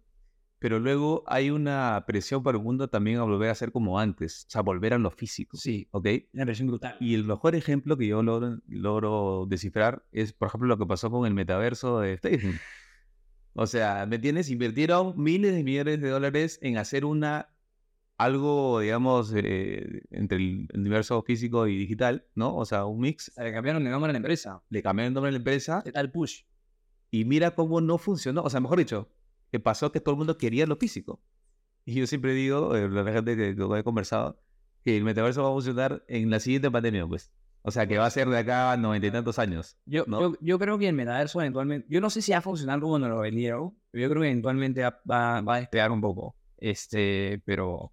[0.61, 4.45] Pero luego hay una presión para el mundo también a volver a ser como antes,
[4.47, 5.57] o sea, volver a lo físico.
[5.57, 6.07] Sí, ¿ok?
[6.35, 6.99] Una presión brutal.
[7.01, 11.11] Y el mejor ejemplo que yo logro, logro descifrar es, por ejemplo, lo que pasó
[11.11, 12.57] con el metaverso de Facebook.
[13.55, 14.51] O sea, ¿me entiendes?
[14.51, 17.49] Invirtieron miles de millones de dólares en hacer una
[18.21, 22.55] algo, digamos, eh, entre el universo físico y digital, ¿no?
[22.55, 23.33] O sea, un mix.
[23.39, 24.63] Le cambiaron de nombre a la empresa.
[24.69, 25.83] Le cambiaron el nombre a la empresa.
[25.91, 26.43] Tal push.
[27.11, 28.43] Y mira cómo no funcionó.
[28.43, 29.11] O sea, mejor dicho,
[29.51, 31.23] que pasó que todo el mundo quería lo físico.
[31.87, 34.39] Y yo siempre digo, eh, la gente que, que he conversado,
[34.85, 37.33] que el metaverso va a funcionar en la siguiente pandemia, pues.
[37.63, 39.79] O sea, que va a ser de acá a noventa y tantos años.
[39.87, 40.21] Yo, ¿no?
[40.21, 42.99] yo, yo, creo que el metaverso eventualmente, yo no sé si va a funcionar como
[42.99, 46.37] nos lo vendieron, yo creo que eventualmente va, va a despegar un poco.
[46.59, 47.93] Este, pero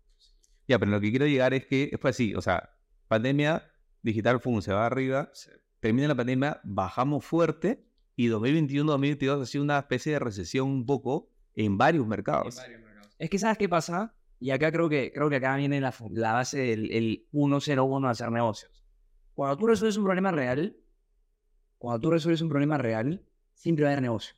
[0.68, 4.62] ya, pero lo que quiero llegar es que fue así, o sea, pandemia, digital, fue
[4.62, 5.32] se va arriba,
[5.80, 11.30] termina la pandemia, bajamos fuerte y 2021-2022 ha sido una especie de recesión un poco
[11.54, 12.58] en varios mercados.
[12.58, 13.16] En varios mercados.
[13.18, 14.14] Es que ¿sabes qué pasa?
[14.40, 18.12] Y acá creo que, creo que acá viene la, la base del el 101 de
[18.12, 18.86] hacer negocios.
[19.34, 20.78] Cuando tú resuelves un problema real,
[21.78, 24.36] cuando tú resuelves un problema real, siempre va a haber negocio.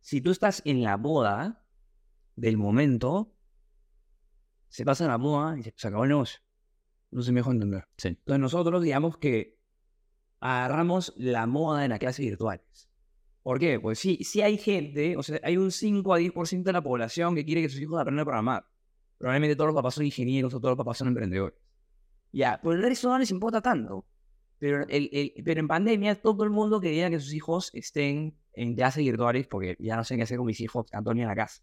[0.00, 1.64] Si tú estás en la boda
[2.36, 3.34] del momento,
[4.70, 6.40] se pasa la moda y se, acabó el negocio.
[7.10, 7.86] No se me dejó entender.
[7.96, 8.08] Sí.
[8.08, 9.58] Entonces nosotros digamos que
[10.38, 12.88] agarramos la moda en las clases virtuales.
[13.42, 13.80] ¿Por qué?
[13.80, 17.34] Pues sí, sí hay gente, o sea, hay un 5 a 10% de la población
[17.34, 18.64] que quiere que sus hijos aprendan a programar.
[19.18, 21.58] Probablemente todos los papás son ingenieros o todos los papás son emprendedores.
[22.32, 24.06] Ya, por el resto no les importa tanto.
[24.58, 28.74] Pero, el, el, pero en pandemia todo el mundo quería que sus hijos estén en
[28.76, 31.62] clases virtuales porque ya no sé qué hacer con mis hijos, Antonio en la casa.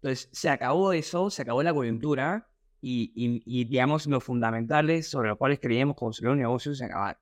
[0.00, 2.48] Entonces, se acabó eso, se acabó la coyuntura
[2.80, 7.20] y, y, y digamos, los fundamentales sobre los cuales creíamos construir un negocio se acabaron.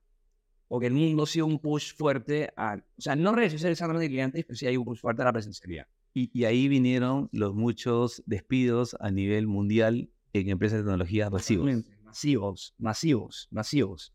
[0.69, 4.09] Porque el mundo ha sido un push fuerte a, o sea, no redes sociales de
[4.09, 5.87] clientes, pero sí hay un push fuerte a la presencialidad.
[6.13, 11.85] Y, y, ahí vinieron los muchos despidos a nivel mundial en empresas de tecnología masivos.
[12.05, 14.15] Masivos, masivos, masivos.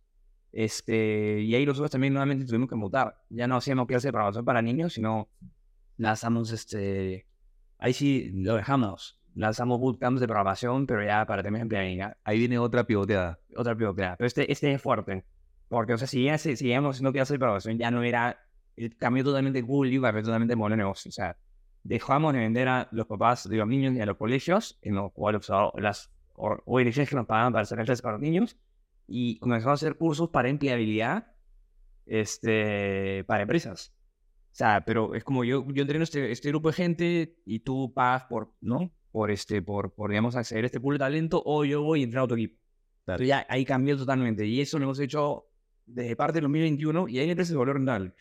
[0.51, 3.23] Este, y ahí nosotros también nuevamente tuvimos que mutar.
[3.29, 5.29] Ya no hacíamos clases de programación para niños, sino
[5.97, 7.27] lanzamos este,
[7.81, 9.19] ahí sí lo dejamos.
[9.33, 12.17] Lanzamos bootcamps de programación, pero ya para temas de empleabilidad.
[12.23, 13.39] Ahí viene otra pivoteada.
[13.55, 14.15] Otra pivoteada.
[14.17, 15.25] Pero este, este es fuerte.
[15.67, 18.39] Porque, o sea, si ya seguíamos haciendo clases de programación, ya no era
[18.75, 21.09] el cambio totalmente cool y cambió totalmente modelo de negocio.
[21.09, 21.37] O sea,
[21.83, 25.11] dejamos de vender a los papás de los niños y a los colegios, en los
[25.11, 28.57] cuales las ONGs que nos pagaban para hacer clases para los niños,
[29.07, 31.33] y comenzamos a hacer cursos para empleabilidad
[32.05, 33.93] este, para empresas.
[34.51, 37.93] O sea, pero es como yo, yo entreno este, este grupo de gente y tú
[37.93, 38.91] pagas por, ¿no?
[39.11, 42.03] Por, este, por, por, digamos, acceder a este pool de talento o yo voy y
[42.03, 42.59] entreno a tu equipo.
[43.01, 44.45] Entonces ya ahí cambió totalmente.
[44.45, 45.47] Y eso lo hemos hecho
[45.85, 48.13] desde parte del 2021 y ahí la empresa se volvió rentable.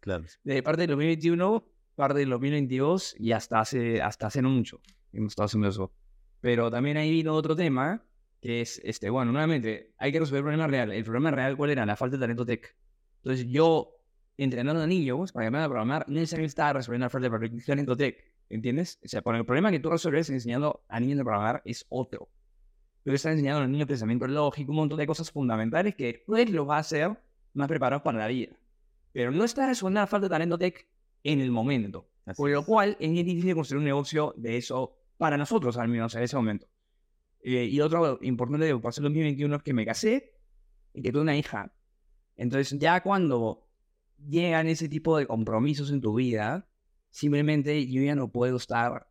[0.00, 0.24] Claro.
[0.44, 1.64] Desde parte del 2021,
[1.94, 4.80] parte del 2022 y hasta hace, hasta hace no mucho
[5.12, 5.92] hemos estado haciendo eso.
[6.40, 8.04] Pero también ahí vino otro tema
[8.40, 10.92] que es, este, bueno, nuevamente, hay que resolver el problema real.
[10.92, 11.84] El problema real, ¿cuál era?
[11.84, 12.74] La falta de talento tech.
[13.22, 13.99] Entonces yo,
[14.44, 17.96] entrenando a niños para que me a programar, no necesariamente estaba resolviendo la falta de
[17.96, 18.24] tech.
[18.48, 18.98] ¿Entiendes?
[19.04, 22.28] O sea, por el problema que tú resuelves enseñando a niños a programar es otro.
[23.04, 26.50] Pero estás enseñando a los niños pensamiento lógico, un montón de cosas fundamentales que después
[26.50, 27.18] los va a hacer
[27.52, 28.56] más preparados para la vida.
[29.12, 30.88] Pero no está resolviendo la falta de talento tech
[31.22, 32.08] en el momento.
[32.34, 36.22] por lo cual es difícil construir un negocio de eso para nosotros, al menos en
[36.22, 36.66] ese momento.
[37.42, 40.32] Eh, y otro importante de pasar el 2021 es que me casé
[40.94, 41.72] y que tuve una hija.
[42.36, 43.69] Entonces, ya cuando
[44.28, 46.68] llegan ese tipo de compromisos en tu vida,
[47.10, 49.08] simplemente yo ya no puedo estar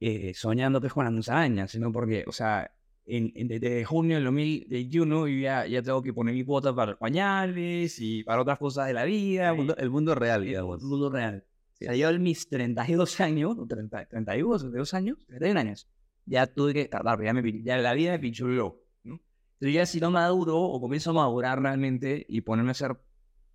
[0.00, 2.70] eh, soñando que con las arañas, sino porque, o sea,
[3.06, 7.98] en, desde junio del 2021 yo ya, ya tengo que poner mi cuota para pañales
[8.00, 9.50] y para otras cosas de la vida.
[9.50, 10.82] El mundo, el mundo real, digamos.
[10.82, 11.44] El mundo real.
[11.74, 15.88] O sea, yo en mis 32 años, 30, 31, 32 años, 31 años,
[16.24, 18.80] ya tuve que tardar, ya, me, ya la vida me pinchuló.
[19.02, 19.20] ¿no?
[19.54, 22.96] Entonces ya si no maduro o comienzo a madurar realmente y ponerme a hacer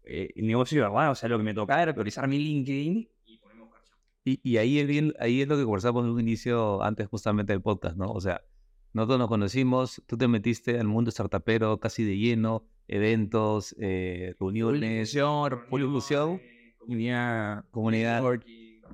[0.03, 1.11] eh, el negocio, ¿verdad?
[1.11, 3.39] O sea, lo que me tocaba era priorizar mi LinkedIn y
[4.25, 7.61] Y, y ahí, es ahí es lo que conversamos en un inicio antes justamente del
[7.61, 8.11] podcast, ¿no?
[8.11, 8.41] O sea,
[8.93, 15.13] nosotros nos conocimos, tú te metiste al mundo startupero casi de lleno, eventos, eh, reuniones,
[15.13, 16.41] revolución,
[16.79, 18.23] comunidad, comunidad,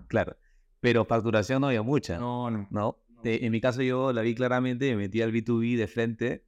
[0.08, 0.36] claro.
[0.82, 2.20] Pero facturación no había mucha.
[2.20, 2.68] No, no.
[2.70, 2.98] ¿no?
[3.24, 6.46] en mi caso yo la vi claramente, me metí al B2B de frente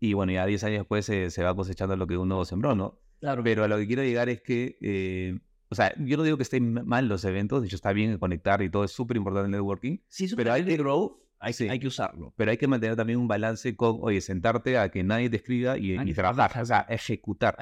[0.00, 2.99] y bueno, ya 10 años después se, va cosechando lo que uno sembró, ¿no?
[3.20, 3.42] Claro.
[3.44, 6.42] Pero a lo que quiero llegar es que, eh, o sea, yo no digo que
[6.42, 9.52] estén mal los eventos, de hecho está bien conectar y todo, es súper importante el
[9.52, 9.98] networking.
[10.08, 12.34] Sí, pero hay que grow, hay, hay, que usarlo.
[12.36, 15.78] Pero hay que mantener también un balance con, oye, sentarte a que nadie te escriba
[15.78, 17.56] y, y trabajar, o sea, ejecutar.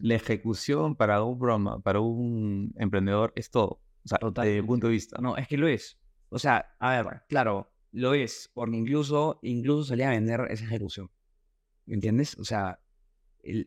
[0.00, 3.80] La ejecución para un broma, para un emprendedor es todo.
[4.04, 5.18] O sea, desde mi punto de vista.
[5.20, 5.98] No, es que lo es.
[6.28, 11.10] O sea, a ver, claro, lo es, porque incluso, incluso salía a vender esa ejecución.
[11.86, 12.36] ¿Me entiendes?
[12.38, 12.80] O sea,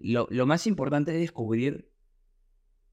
[0.01, 1.91] lo, lo, más importante es descubrir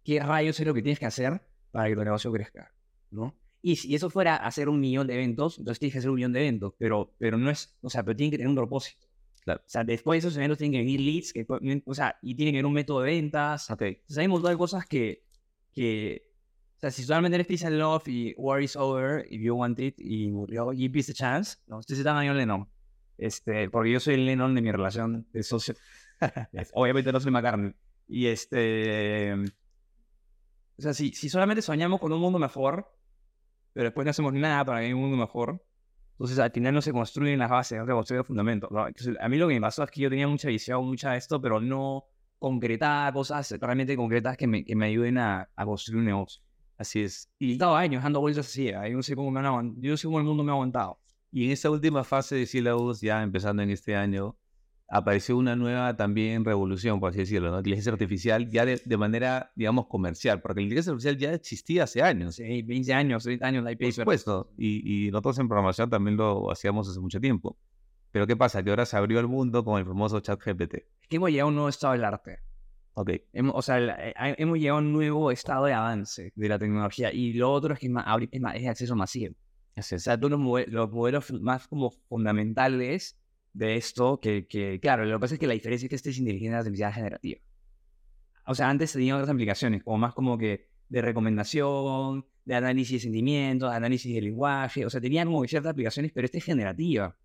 [0.05, 2.73] qué rayos es lo que tienes que hacer para que tu negocio crezca,
[3.11, 3.37] ¿no?
[3.63, 6.33] Y si eso fuera hacer un millón de eventos, entonces tienes que hacer un millón
[6.33, 9.07] de eventos, pero, pero no es, o sea, pero tiene que tener un propósito.
[9.43, 9.61] Claro.
[9.65, 11.47] O sea, después de esos eventos tienen que venir leads, que,
[11.85, 13.71] o sea, y tiene que haber un método de ventas.
[13.71, 13.95] Okay.
[13.95, 15.25] Entonces hay un montón de cosas que,
[15.73, 16.31] que,
[16.77, 19.79] o sea, si solamente eres peace and love y war is over, if you want
[19.79, 22.69] it, y murió, give peace a chance, no, estoy citando a John Lennon.
[23.19, 25.75] Este, porque yo soy el Lennon de mi relación de socio.
[26.75, 27.75] Obviamente no soy McCartney.
[28.09, 29.35] Y este.
[30.79, 32.93] O sea, si, si solamente soñamos con un mundo mejor,
[33.73, 35.65] pero después no hacemos nada para que haya un mundo mejor,
[36.13, 38.71] entonces al final no se construyen las bases, no se construyen los fundamentos.
[38.71, 38.87] ¿no?
[38.87, 41.19] Entonces, a mí lo que me pasó es que yo tenía mucha visión, mucha de
[41.19, 42.05] esto, pero no
[42.39, 46.43] concretar cosas realmente concretas que me, que me ayuden a, a construir un negocio.
[46.79, 47.31] Así es.
[47.39, 48.71] Y he estado años dando vueltas así.
[48.71, 51.01] Yo no sé cómo, me han yo no sé cómo el mundo me ha aguantado.
[51.31, 54.37] Y en esta última fase de sílabos, ya empezando en este año,
[54.89, 57.59] apareció una nueva también revolución, por así decirlo, ¿no?
[57.59, 62.03] Inteligencia artificial ya de, de, manera, digamos, comercial, porque la inteligencia artificial ya existía hace
[62.03, 62.37] años.
[62.37, 66.89] Sí, 20 años, 30 años, Por supuesto, y, y nosotros en programación también lo hacíamos
[66.89, 67.59] hace mucho tiempo.
[68.13, 68.63] Pero ¿qué pasa?
[68.63, 70.75] Que ahora se abrió el mundo con el famoso chat GPT.
[71.03, 72.39] Es que hemos llegado a un nuevo estado del arte.
[72.95, 73.11] Ok.
[73.35, 76.59] Hemos, o sea, la- eh, hemos llegado a un nuevo estado de avance de la
[76.59, 77.13] tecnología.
[77.13, 79.35] Y lo otro es que es, más, es, más- es acceso masivo.
[79.77, 81.91] O sea, tú los, mode- los modelos más como
[82.41, 83.19] fundamentales
[83.57, 86.11] de esto, que, que, claro, lo que pasa es que la diferencia es que este
[86.11, 87.41] es inteligencia artificial generativa.
[88.47, 93.01] O sea, antes tenían otras aplicaciones, como más como que de recomendación, de análisis de
[93.01, 97.17] sentimientos, de análisis de lenguaje, o sea, tenían como ciertas aplicaciones, pero esta es generativa.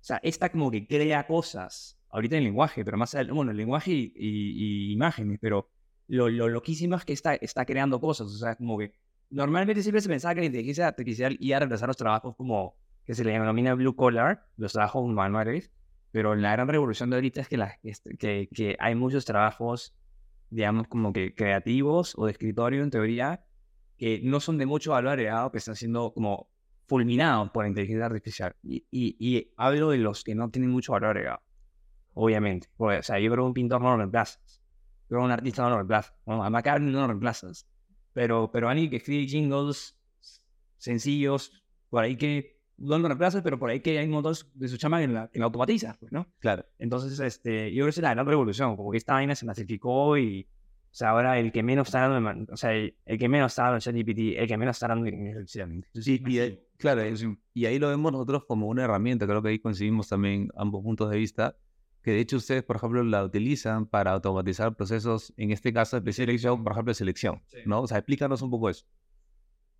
[0.00, 3.92] O sea, esta como que crea cosas, ahorita en lenguaje, pero más bueno, el lenguaje
[3.92, 5.70] y, y- y imágenes, pero
[6.08, 8.92] lo, lo loquísimo es que está, está creando cosas, o sea, como que
[9.30, 12.76] normalmente siempre se pensaba que la inteligencia artificial iba a reemplazar los trabajos como
[13.06, 15.70] que se le denomina blue collar, los trabajos manuales,
[16.10, 19.94] pero la gran revolución de ahorita es que, la, este, que, que hay muchos trabajos,
[20.50, 23.44] digamos, como que creativos o de escritorio en teoría,
[23.96, 26.48] que no son de mucho valor agregado, que están siendo como
[26.86, 28.56] fulminados por la inteligencia artificial.
[28.62, 31.42] Y, y, y hablo de los que no tienen mucho valor agregado,
[32.14, 32.68] obviamente.
[32.76, 34.62] Porque, o sea, yo creo que un pintor no lo reemplazas,
[35.08, 36.42] pero un artista no lo reemplazas, ¿no?
[36.42, 37.68] a McCartney no lo reemplazas,
[38.12, 39.98] pero, pero alguien que escribe jingles
[40.78, 41.52] sencillos,
[41.90, 45.00] por ahí que no lo reemplazas, pero por ahí que hay montón de su chama
[45.00, 46.26] que la, que la automatiza, pues, ¿no?
[46.38, 46.64] Claro.
[46.78, 50.16] Entonces, este, yo creo que es la gran revolución, como que esta vaina se masificó
[50.18, 50.46] y,
[50.90, 53.52] o sea, ahora el que menos está dando, en o sea, el, el que menos
[53.52, 55.84] está dando en ChatGPT, el que menos está dando en.
[55.94, 57.02] Sí, y, ahí- claro,
[57.54, 61.10] y ahí lo vemos nosotros como una herramienta, creo que ahí coincidimos también ambos puntos
[61.10, 61.56] de vista,
[62.02, 66.12] que de hecho ustedes, por ejemplo, la utilizan para automatizar procesos, en este caso de
[66.12, 67.58] selección, por ejemplo, de selección, Sí.
[67.66, 67.80] ¿no?
[67.80, 68.86] O sea, explícanos un poco eso.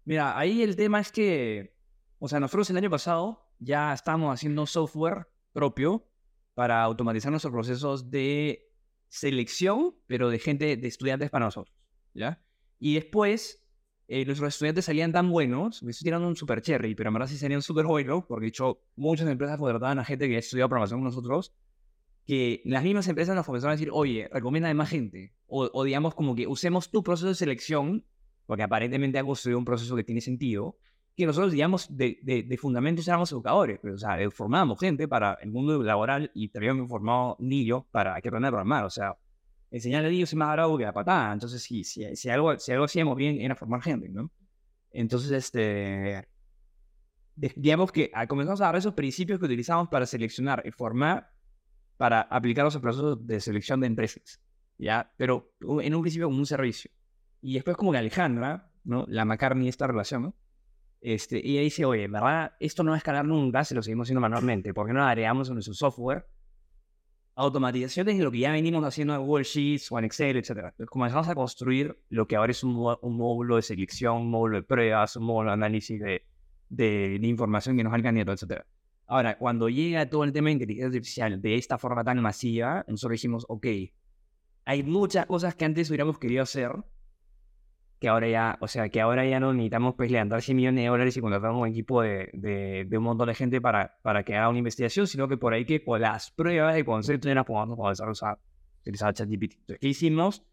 [0.04, 1.75] Mira, ahí el tema es que,
[2.18, 6.06] o sea, nosotros el año pasado ya estamos haciendo software propio
[6.54, 8.70] para automatizar nuestros procesos de
[9.08, 11.76] selección, pero de gente, de estudiantes para nosotros,
[12.14, 12.42] ¿ya?
[12.78, 13.66] Y después,
[14.08, 17.38] eh, nuestros estudiantes salían tan buenos, me tirando un super cherry, pero en verdad sí
[17.38, 21.00] salían súper buenos, porque de hecho muchas empresas contrataban a gente que ha estudiado programación
[21.00, 21.54] con nosotros,
[22.26, 25.84] que las mismas empresas nos comenzaron a decir, oye, recomienda a más gente, o, o
[25.84, 28.04] digamos como que usemos tu proceso de selección
[28.46, 30.78] porque aparentemente ha construido un proceso que tiene sentido,
[31.16, 35.08] que nosotros, digamos, de, de, de fundamentos éramos educadores, pero, o sea, eh, formábamos gente
[35.08, 38.90] para el mundo laboral y también hemos formado niños para que aprender a programar, o
[38.90, 39.16] sea,
[39.70, 42.72] enseñar a niños es más bravo que la patada, entonces si, si, si, algo, si
[42.72, 44.30] algo hacíamos bien era formar gente, ¿no?
[44.90, 46.28] Entonces, este,
[47.34, 51.30] digamos que ah, comenzamos a dar esos principios que utilizamos para seleccionar y formar,
[51.96, 54.42] para aplicar los procesos de selección de empresas,
[54.76, 55.12] ¿ya?
[55.16, 56.90] Pero en un principio como un servicio.
[57.40, 59.06] Y después como que Alejandra, ¿no?
[59.08, 60.34] La McCartney, esta relación, ¿no?
[61.00, 63.82] Este, y ella dice, oye, en verdad, esto no va a escalar nunca si lo
[63.82, 64.74] seguimos haciendo manualmente.
[64.74, 66.26] ¿Por qué no agregamos en nuestro software
[67.38, 70.74] automatizaciones de lo que ya venimos haciendo en Google Sheets o en Excel, etcétera?
[70.88, 74.62] Comenzamos a construir lo que ahora es un, un módulo de selección, un módulo de
[74.62, 76.26] pruebas, un módulo de análisis de,
[76.70, 78.66] de, de información que nos ha el etcétera.
[79.06, 83.12] Ahora, cuando llega todo el tema de inteligencia artificial de esta forma tan masiva, nosotros
[83.12, 83.66] dijimos, ok,
[84.64, 86.72] hay muchas cosas que antes hubiéramos querido hacer,
[87.98, 90.88] que ahora ya, o sea, que ahora ya no necesitamos pues levantar 100 millones de
[90.88, 94.34] dólares y contratar un equipo de, de, de un montón de gente para, para que
[94.34, 97.46] haga una investigación, sino que por ahí que con las pruebas de concepto ya las
[97.46, 98.38] podamos usar,
[98.80, 99.54] utilizar ChatGPT.
[99.54, 100.44] Entonces, ¿qué hicimos?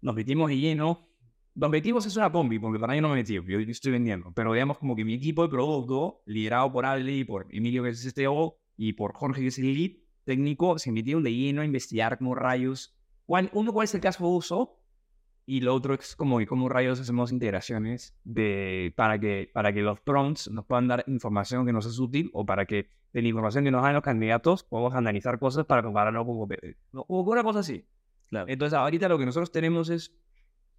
[0.00, 1.06] Nos metimos de lleno.
[1.54, 4.32] Nos metimos es una combi, porque para mí no me metí, yo, yo estoy vendiendo,
[4.32, 7.90] pero digamos como que mi equipo de producto, liderado por Ale y por Emilio, que
[7.90, 9.90] es el CTO, y por Jorge, que es el lead
[10.24, 12.96] técnico, se metieron de lleno a investigar como rayos,
[13.26, 14.79] cuál, uno, cuál es el caso de uso,
[15.50, 19.82] y lo otro es como que cómo rayos hacemos integraciones de, para, que, para que
[19.82, 23.26] los prompts nos puedan dar información que nos es útil o para que de la
[23.26, 26.76] información que nos dan los candidatos podamos analizar cosas para compararlo con Google.
[26.92, 27.04] ¿no?
[27.08, 27.84] O una cosa así.
[28.28, 28.46] Claro.
[28.48, 30.14] Entonces ahorita lo que nosotros tenemos es,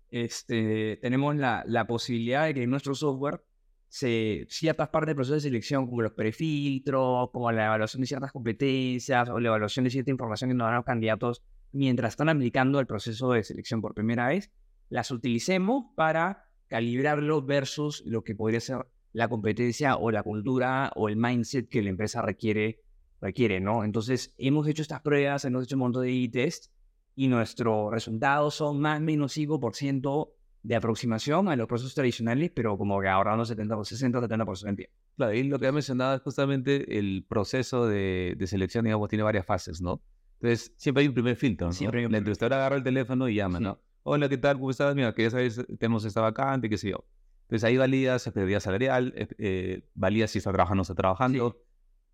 [0.10, 3.44] este, tenemos la, la posibilidad de que en nuestro software
[3.90, 8.32] se, ciertas partes del proceso de selección, como los prefiltros, como la evaluación de ciertas
[8.32, 12.80] competencias o la evaluación de cierta información que nos dan los candidatos mientras están aplicando
[12.80, 14.52] el proceso de selección por primera vez,
[14.90, 21.10] las utilicemos para calibrarlo versus lo que podría ser la competencia o la cultura o
[21.10, 22.82] el mindset que la empresa requiere,
[23.20, 23.84] requiere ¿no?
[23.84, 26.72] Entonces, hemos hecho estas pruebas, hemos hecho un montón de e-test
[27.16, 30.32] y nuestros resultados son más o menos 5%
[30.64, 34.96] de aproximación a los procesos tradicionales, pero como que ahorrando 70, 60-70% en tiempo.
[35.18, 39.24] Claro, y lo que ha mencionado es justamente el proceso de, de selección, digamos, tiene
[39.24, 40.02] varias fases, ¿no?
[40.42, 41.74] Entonces, siempre hay un primer filtro, ¿no?
[41.74, 43.64] Siempre hay un La entrevistadora agarra el teléfono y llama, Sí.
[43.64, 43.80] ¿no?
[44.04, 44.56] Hola, ¿qué tal?
[44.58, 44.96] ¿Cómo estás?
[44.96, 47.06] Mira, que ya sabes, tenemos esta vacante, qué sé yo.
[47.44, 51.62] Entonces, ahí validas expectativa salarial, eh, validas si está trabajando o no está trabajando,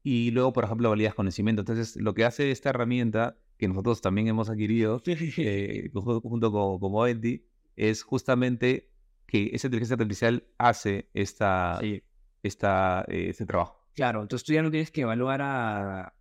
[0.03, 1.61] y luego, por ejemplo, validas conocimiento.
[1.61, 6.91] Entonces, lo que hace esta herramienta, que nosotros también hemos adquirido, eh, junto, con, con
[6.91, 7.45] Moenti,
[7.77, 8.89] es justamente
[9.25, 12.03] que esa inteligencia artificial hace esta, Sí.
[12.43, 13.87] esta, eh, este trabajo.
[13.93, 16.13] Claro, entonces tú ya no tienes que evaluar a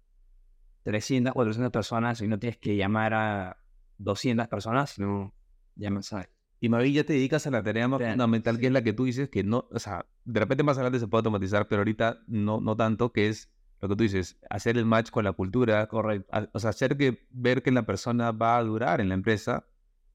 [0.87, 3.57] 300, 400 personas y no tienes que llamar a
[3.99, 5.35] 200 personas, no,
[5.75, 6.29] ya me sabes.
[6.61, 9.05] Y Mavi, ya te dedicas a la tarea más fundamental, que es la que tú
[9.05, 12.61] dices que no, o sea, de repente más adelante se puede automatizar, pero ahorita no,
[12.61, 16.29] no tanto, que es lo que tú dices, hacer el match con la cultura, Correcto.
[16.31, 19.67] a- o sea, hacer que, ver que la persona va a durar en la empresa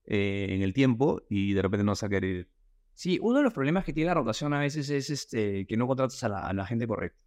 [0.06, 2.50] eh, en el tiempo y de repente no se va a querer ir.
[2.94, 5.86] Sí, uno de los problemas que tiene la rotación a veces es este, que no
[5.86, 7.21] contratas a la, a la gente correcta.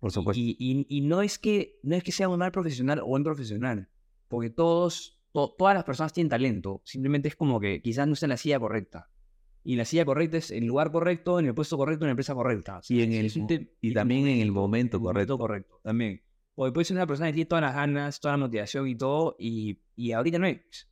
[0.00, 0.40] Por supuesto.
[0.40, 3.22] Y, y- y no, es que, no es que sea un mal profesional o buen
[3.22, 3.88] profesional,
[4.28, 8.26] porque todos, to- todas las personas tienen talento, simplemente es como que quizás no está
[8.26, 9.10] en la silla correcta.
[9.62, 12.34] Y la silla correcta es el lugar correcto, en el puesto correcto, en la empresa
[12.34, 12.78] correcta.
[12.78, 15.36] O sea, Y en el un te- también en el momento correcto.
[15.36, 16.22] correcto, también.
[16.54, 19.36] Porque puede ser una persona que tiene todas las ganas, toda la motivación y todo,
[19.38, 20.89] y, y ahorita no es.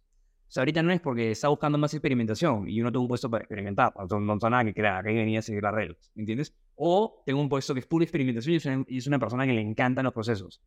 [0.49, 3.09] O sea, ahorita no es porque está buscando más experimentación y yo no tengo un
[3.09, 3.93] puesto para experimentar.
[3.95, 6.55] No, no tengo nada que crear, que venía a seguir las reglas, ¿entiendes?
[6.75, 9.47] O tengo un puesto que es pura experimentación y es una, y es una persona
[9.47, 10.63] que le encantan los procesos.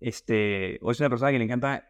[0.00, 1.88] Este, o es una persona que le encanta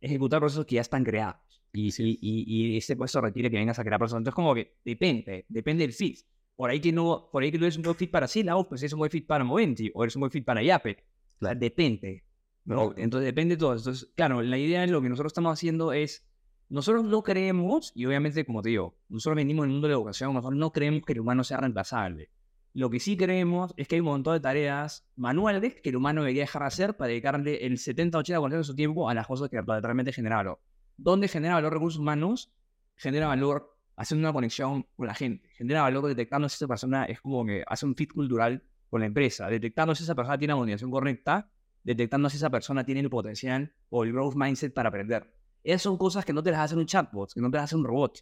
[0.00, 1.40] ejecutar procesos que ya están creados.
[1.72, 4.18] Y, y, y, y ese puesto requiere que vengas a crear procesos.
[4.18, 6.20] Entonces, como que depende, depende del fit.
[6.54, 8.82] Por ahí que no, por ahí que no eres un buen fit para Syllabus, pues
[8.84, 11.04] es un buen fit para Moventi, o eres un buen fit para Yape.
[11.40, 11.58] Claro.
[11.58, 12.22] depende.
[12.64, 12.94] ¿no?
[12.96, 13.76] Entonces depende de todo.
[13.76, 16.24] Entonces, claro, la idea es lo que nosotros estamos haciendo es,
[16.68, 19.98] nosotros no creemos, y obviamente, como te digo, nosotros venimos en el mundo de la
[19.98, 22.30] educación, nosotros no creemos que el humano sea reemplazable.
[22.72, 26.22] Lo que sí creemos es que hay un montón de tareas manuales que el humano
[26.22, 29.62] debería dejar de hacer para dedicarle el 70-80% de su tiempo a las cosas que
[29.62, 30.60] realmente generan valor.
[30.96, 32.52] ¿Dónde genera valor recursos humanos?
[32.96, 35.48] Genera valor haciendo una conexión con la gente.
[35.56, 39.06] Genera valor detectando si esa persona es como que hace un fit cultural con la
[39.06, 39.48] empresa.
[39.48, 41.48] Detectando si esa persona tiene la motivación correcta.
[41.84, 45.32] Detectando si esa persona tiene el potencial o el growth mindset para aprender.
[45.64, 47.76] Esas son cosas que no te las hace un chatbot, que no te las hace
[47.76, 48.20] un robot.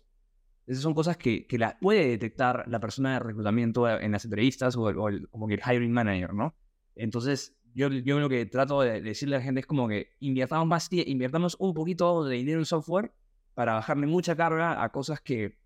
[0.66, 4.76] Esas son cosas que, que las puede detectar la persona de reclutamiento en las entrevistas
[4.76, 6.55] o el, o el- como que el hiring manager, ¿no?
[6.95, 10.66] Entonces, yo, yo lo que trato de decirle a la gente es como que invirtamos
[10.68, 13.12] más invirtamos un poquito de dinero en software
[13.55, 15.59] para bajarle mucha carga a cosas que,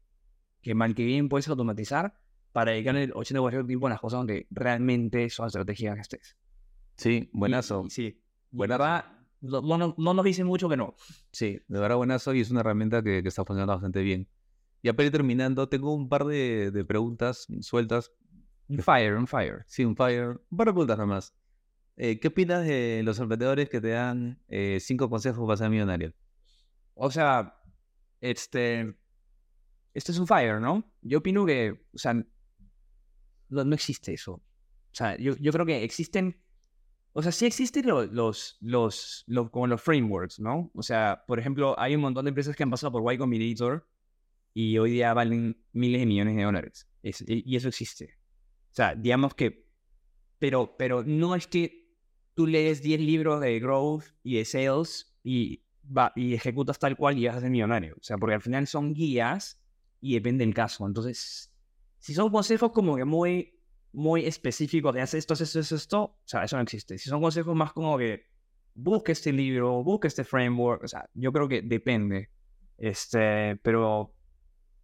[0.62, 2.14] que mal que bien puedes automatizar
[2.52, 6.36] para dedicarle el 80% del tiempo a las cosas donde realmente son estratégicas que estés.
[6.96, 7.84] Sí, buenazo.
[7.86, 8.02] y sí.
[8.50, 9.04] Y Buenazo.
[9.40, 10.94] No, no, no nos dicen mucho que no.
[11.32, 14.28] Sí, de verdad buenazo y es una herramienta que, que está funcionando bastante bien.
[14.82, 18.12] Ya para ir terminando, tengo un par de, de preguntas sueltas.
[18.68, 19.64] Un fire, un fire.
[19.66, 20.40] Sí, un fire.
[20.50, 21.34] Un par de preguntas nada más.
[21.96, 26.12] Eh, ¿Qué opinas de los emprendedores que te dan eh, cinco consejos para ser millonario?
[26.94, 27.58] O sea,
[28.20, 28.96] este.
[29.94, 30.84] Este es un fire, ¿no?
[31.00, 32.26] Yo opino que, o sea, no,
[33.48, 34.34] no existe eso.
[34.34, 34.42] O
[34.92, 36.38] sea, yo, yo creo que existen.
[37.18, 40.70] O sea, sí existen lo- los, los, los, como los frameworks, ¿no?
[40.74, 43.88] O sea, por ejemplo, hay un montón de empresas que han pasado por Y Combinator
[44.52, 46.86] y hoy día valen miles de millones de dólares.
[47.02, 48.18] Es- y eso existe.
[48.70, 49.66] O sea, digamos que.
[50.38, 51.88] Pero, pero no es que
[52.34, 57.16] tú lees 10 libros de growth y de sales y, va, y ejecutas tal cual
[57.16, 57.94] y vas a ser millonario.
[57.98, 59.58] O sea, porque al final son guías
[60.02, 60.86] y depende del caso.
[60.86, 61.50] Entonces,
[61.98, 63.55] si son consejos como que muy,
[63.96, 66.98] muy específicos de hacer esto, esto, haz esto, o sea, eso no existe.
[66.98, 68.26] Si son consejos más como que
[68.74, 72.28] busca este libro, busca este framework, o sea, yo creo que depende.
[72.76, 74.12] Este, pero, o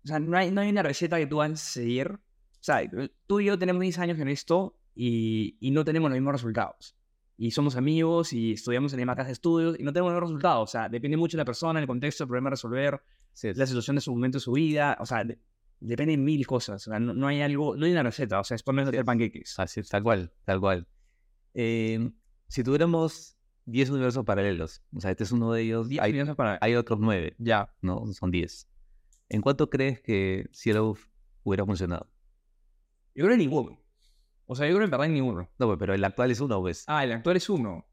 [0.02, 2.08] sea, no hay, no hay una receta que tú vas a seguir.
[2.10, 2.80] O sea,
[3.26, 6.96] tú y yo tenemos 10 años en esto y, y no tenemos los mismos resultados.
[7.36, 10.22] Y somos amigos y estudiamos en la misma casa de estudios y no tenemos los
[10.22, 10.70] mismos resultados.
[10.70, 13.02] O sea, depende mucho de la persona, el contexto, el problema a resolver,
[13.42, 14.96] la situación de su momento de su vida.
[15.00, 15.22] O sea,
[15.82, 16.86] depende de mil cosas.
[16.86, 18.40] O sea, no, no hay algo, no hay una receta.
[18.40, 19.58] O sea, es ponerse a hacer panqueques.
[19.58, 20.88] Así, tal cual, tal cual.
[21.54, 22.10] Eh,
[22.48, 26.58] si tuviéramos 10 universos paralelos, o sea, este es uno de ellos, hay, minutos para...
[26.60, 27.74] hay otros 9, Ya.
[27.80, 28.06] ¿no?
[28.12, 28.68] Son 10.
[29.28, 30.96] ¿En cuánto crees que Zero
[31.42, 32.10] hubiera funcionado?
[33.14, 33.78] Yo creo en ninguno.
[34.46, 35.50] O sea, yo creo en verdad en ninguno.
[35.58, 36.84] No, pues, pero el actual es uno, pues.
[36.86, 37.86] Ah, el actual es uno.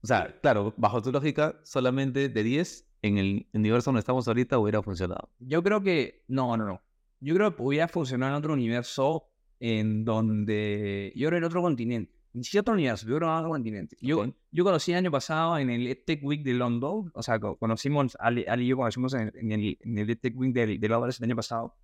[0.00, 4.58] O sea, claro, bajo tu lógica, solamente de 10, en el universo donde estamos ahorita
[4.58, 5.30] hubiera funcionado.
[5.38, 6.24] Yo creo que.
[6.28, 6.82] No, no, no.
[7.20, 9.28] Yo creo que pudiera funcionar en otro universo
[9.60, 11.12] en donde.
[11.16, 12.14] Yo creo en otro continente.
[12.34, 13.96] Ni siquiera otro universo, yo creo en otro continente.
[14.00, 14.34] Yo, Ok.
[14.52, 17.10] yo conocí el año pasado en el EdTech Week de London.
[17.14, 20.36] O sea, co- conocimos, Ali, Ali y yo conocimos en, en el, en el EdTech
[20.36, 21.74] Week de, de Londres el año pasado.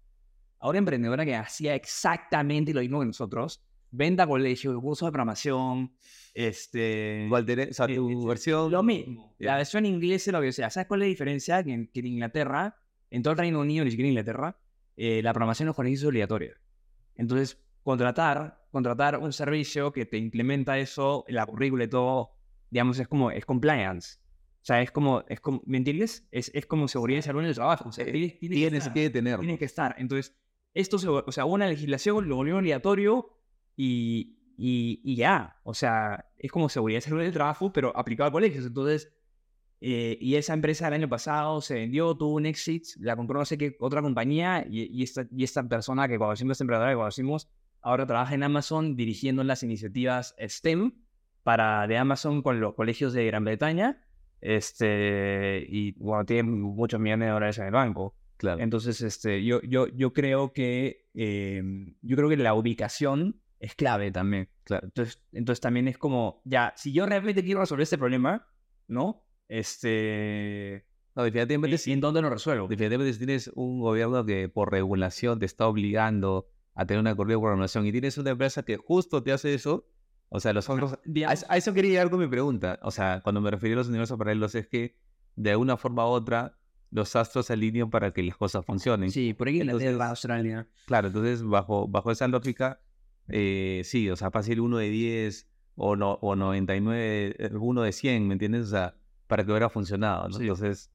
[0.60, 3.62] A una emprendedora que hacía exactamente lo mismo que nosotros.
[3.96, 5.92] Venta a colegios, cursos de programación,
[6.34, 7.24] este...
[7.26, 8.72] Igual, o sea, eh, tu eh, versión...
[8.72, 9.36] Lo mismo.
[9.38, 9.52] Ya.
[9.52, 10.68] La versión inglesa es lo que sea.
[10.68, 11.62] ¿Sabes cuál es la diferencia?
[11.62, 12.76] Que en, que en Inglaterra,
[13.10, 14.58] en todo el Reino Unido, ni siquiera en Inglaterra,
[14.96, 16.60] eh, la programación en los es obligatoria.
[17.14, 22.32] Entonces, contratar, contratar un servicio que te implementa eso, la currícula y todo,
[22.70, 24.18] digamos, es como, es compliance.
[24.62, 26.26] O sea, es como, es como ¿me entiendes?
[26.32, 27.90] Es, es como seguridad y salud en el trabajo.
[27.90, 29.40] O sea, tienes, tienes que Tienes estar, que tenerlo.
[29.40, 29.94] tienes que estar.
[29.98, 30.34] Entonces,
[30.72, 33.30] esto se, o sea, una legislación lo volvió obligatorio
[33.76, 35.56] y, y, y ya.
[35.64, 38.66] O sea, es como seguridad y salud en el trabajo, pero aplicado a colegios.
[38.66, 39.12] Entonces,
[39.80, 43.44] eh, y esa empresa el año pasado se vendió, tuvo un exit, la compró no
[43.44, 47.50] sé qué otra compañía y, y esta, y esta persona que conocimos, emprendedora que conocimos,
[47.82, 50.92] ahora trabaja en Amazon dirigiendo las iniciativas STEM
[51.42, 54.00] para de Amazon con los colegios de Gran Bretaña.
[54.40, 58.14] Este, y bueno, tiene muchos millones de dólares en el banco.
[58.36, 58.60] Claro.
[58.60, 61.62] Entonces, este, yo, yo, yo creo que eh,
[62.02, 64.48] yo creo que la ubicación es clave también.
[64.64, 64.86] Claro.
[64.86, 68.46] Entonces, entonces también es como, ya, si yo realmente quiero resolver este problema,
[68.88, 69.24] ¿no?
[69.48, 70.84] Este,
[71.14, 72.66] No, definitivamente ¿y, en dónde lo resuelvo?
[72.68, 77.36] Definitivamente si tienes un gobierno que por regulación te está obligando a tener una corrida
[77.36, 79.86] de programación y tienes una empresa que justo te hace eso,
[80.28, 80.98] o sea, los otros...
[81.26, 82.78] A, eso- quería llegar con mi pregunta.
[82.82, 84.96] O sea, cuando me referí a los universos paralelos es que
[85.36, 86.58] de alguna forma u otra
[86.90, 89.10] los astros se alinean para que las cosas funcionen.
[89.10, 90.68] Sí, por ahí en la Entonces- tierra Australia.
[90.86, 92.80] Claro, entonces bajo, bajo esa lógica,
[93.28, 97.92] eh, sí, o sea, fácil uno de 10 o, no, o 99, eh, uno de
[97.92, 98.66] 100, ¿me entiendes?
[98.66, 98.96] O sea,
[99.26, 100.36] para que hubiera funcionado, ¿no?
[100.36, 100.42] Sí.
[100.42, 100.90] Entonces,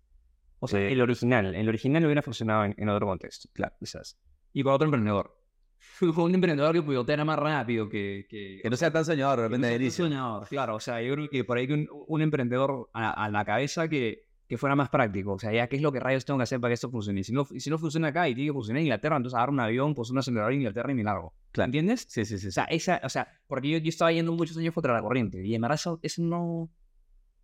[0.60, 1.56] O sea, Eh, el original.
[1.56, 3.50] El original hubiera funcionado en, en otro contexto.
[3.54, 4.18] Claro, quizás.
[4.54, 5.36] Y con otro emprendedor.
[6.02, 8.28] un emprendedor que pivoteara más rápido que...
[8.30, 11.02] Que, que no sea tan soñador de que repente no sea soñador, Claro, o sea,
[11.02, 14.58] yo creo que por ahí que un, un emprendedor a, a la cabeza que, que
[14.58, 15.34] fuera más práctico.
[15.34, 17.22] O sea, ya, ¿qué es lo que rayos tengo que hacer para que esto funcione?
[17.22, 19.54] Y si no, si no funciona acá y tiene que funcionar en Inglaterra, entonces agarro
[19.54, 21.36] un avión, pues un acelerador en Inglaterra y me largo.
[21.52, 21.68] Claro.
[21.68, 22.08] ¿Entiendes?
[22.10, 22.47] Sí, sí, sí.
[22.47, 25.45] O sea, esa, o sea, porque yo, yo estaba yendo muchos años contra la corriente
[25.45, 26.72] y en verdad eso, eso no,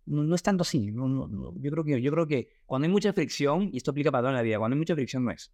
[0.06, 0.90] no, no es tanto así.
[0.90, 1.54] No, no, no.
[1.60, 4.32] Yo, creo que, yo creo que cuando hay mucha fricción, y esto aplica para toda
[4.32, 5.52] la vida, cuando hay mucha fricción no es.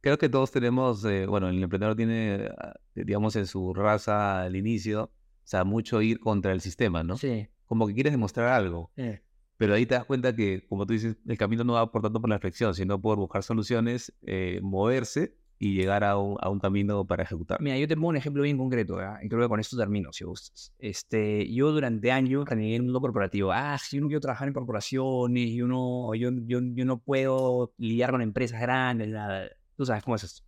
[0.00, 4.54] Creo que todos tenemos, eh, bueno, el emprendedor tiene, ah, digamos, en su raza al
[4.54, 5.10] inicio, o
[5.42, 7.16] sea, mucho ir contra el sistema, ¿no?
[7.16, 7.48] Sí.
[7.66, 9.22] Como que quieres demostrar algo, eh.
[9.56, 12.20] Pero ahí te das cuenta que, como tú dices, el camino no va por tanto
[12.20, 16.58] por la reflexión, sino por buscar soluciones, eh, moverse y llegar a un, a un
[16.58, 17.60] camino para ejecutar.
[17.60, 19.18] Mira, yo te pongo un ejemplo bien concreto, ¿verdad?
[19.22, 20.74] y creo que con esto termino, si gustas.
[20.78, 23.52] Este, yo durante años renegué en el mundo corporativo.
[23.52, 28.10] Ah, yo no quiero trabajar en corporaciones, yo no, yo, yo, yo no puedo lidiar
[28.10, 29.48] con empresas grandes, nada.
[29.76, 30.42] Tú sabes cómo es esto.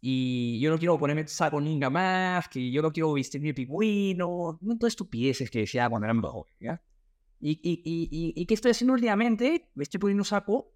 [0.00, 4.58] Y yo no quiero ponerme saco nunca más, que yo no quiero vestirme de pingüino,
[4.60, 6.82] no todas estupideces que decía cuando era joven, ¿ya?
[7.40, 9.70] ¿Y, y, y, y, qué estoy haciendo últimamente?
[9.74, 10.72] Me estoy poniendo saco,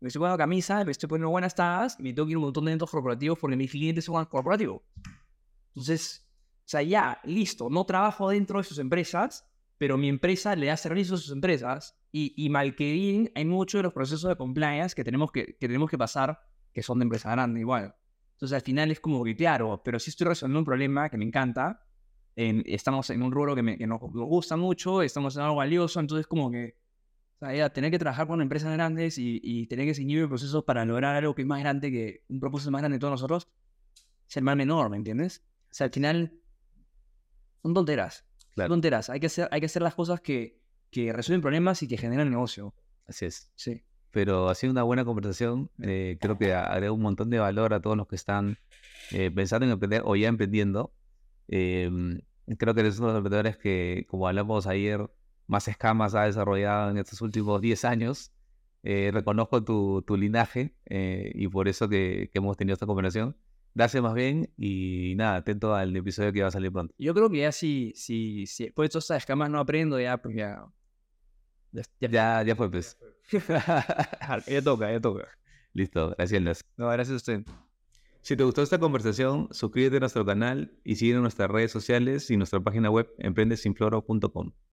[0.00, 2.44] me estoy poniendo camisa, me estoy poniendo buenas tagas, me tengo que ir a un
[2.44, 4.82] montón de eventos corporativos porque mis clientes son corporativos.
[5.68, 9.48] Entonces, o sea, ya, listo, no trabajo dentro de sus empresas,
[9.78, 13.44] pero mi empresa le da servicio a sus empresas y, y mal que bien, hay
[13.44, 16.38] muchos de los procesos de compliance que tenemos que, que tenemos que pasar
[16.72, 17.94] que son de empresa grande igual.
[18.34, 21.24] Entonces, al final es como que, claro, pero si estoy resolviendo un problema que me
[21.24, 21.80] encanta,
[22.36, 26.00] estamos en un rubro que, me, que nos, nos gusta mucho, estamos en algo valioso,
[26.00, 26.76] entonces como que,
[27.40, 30.84] o sea, tener que trabajar con empresas grandes y, y tener que seguir procesos para
[30.84, 33.48] lograr algo que es más grande que un propósito más grande de todos nosotros,
[34.28, 35.44] es el mal menor, ¿me entiendes?
[35.70, 36.32] O sea, al final
[37.62, 38.24] son tonteras.
[38.54, 38.68] Claro.
[38.68, 39.10] Son tonteras.
[39.10, 40.60] Hay que hacer, hay que hacer las cosas que,
[40.90, 42.74] que resuelven problemas y que generan negocio.
[43.06, 43.50] Así es.
[43.54, 43.82] Sí.
[44.10, 45.70] Pero ha sido una buena conversación.
[45.82, 48.58] eh, creo que agrega un montón de valor a todos los que están
[49.10, 50.92] eh, pensando en emprender o ya emprendiendo.
[51.48, 52.20] Em,
[52.58, 55.10] creo que eres uno de los emprendedores que, como hablamos ayer,
[55.46, 58.32] más escamas ha desarrollado en estos últimos 10 años.
[58.84, 63.36] Eh, reconozco tu, tu linaje eh, y por eso que, que hemos tenido esta conversación.
[63.74, 66.94] Gracias más bien y nada, atento al episodio que va a salir pronto.
[66.98, 70.18] Yo creo que ya si, si, si después de todas estas escamas no aprendo, ya,
[70.18, 70.66] pues ya.
[71.72, 72.98] Ya, ya, Ya, ya fue, pues.
[74.46, 75.28] ya toca, ya toca.
[75.72, 76.66] Listo, gracias.
[76.76, 77.44] No, gracias a usted.
[78.22, 82.30] Si te gustó esta conversación, suscríbete a nuestro canal y síguenos en nuestras redes sociales
[82.30, 84.52] y nuestra página web emprendesinfloro.com.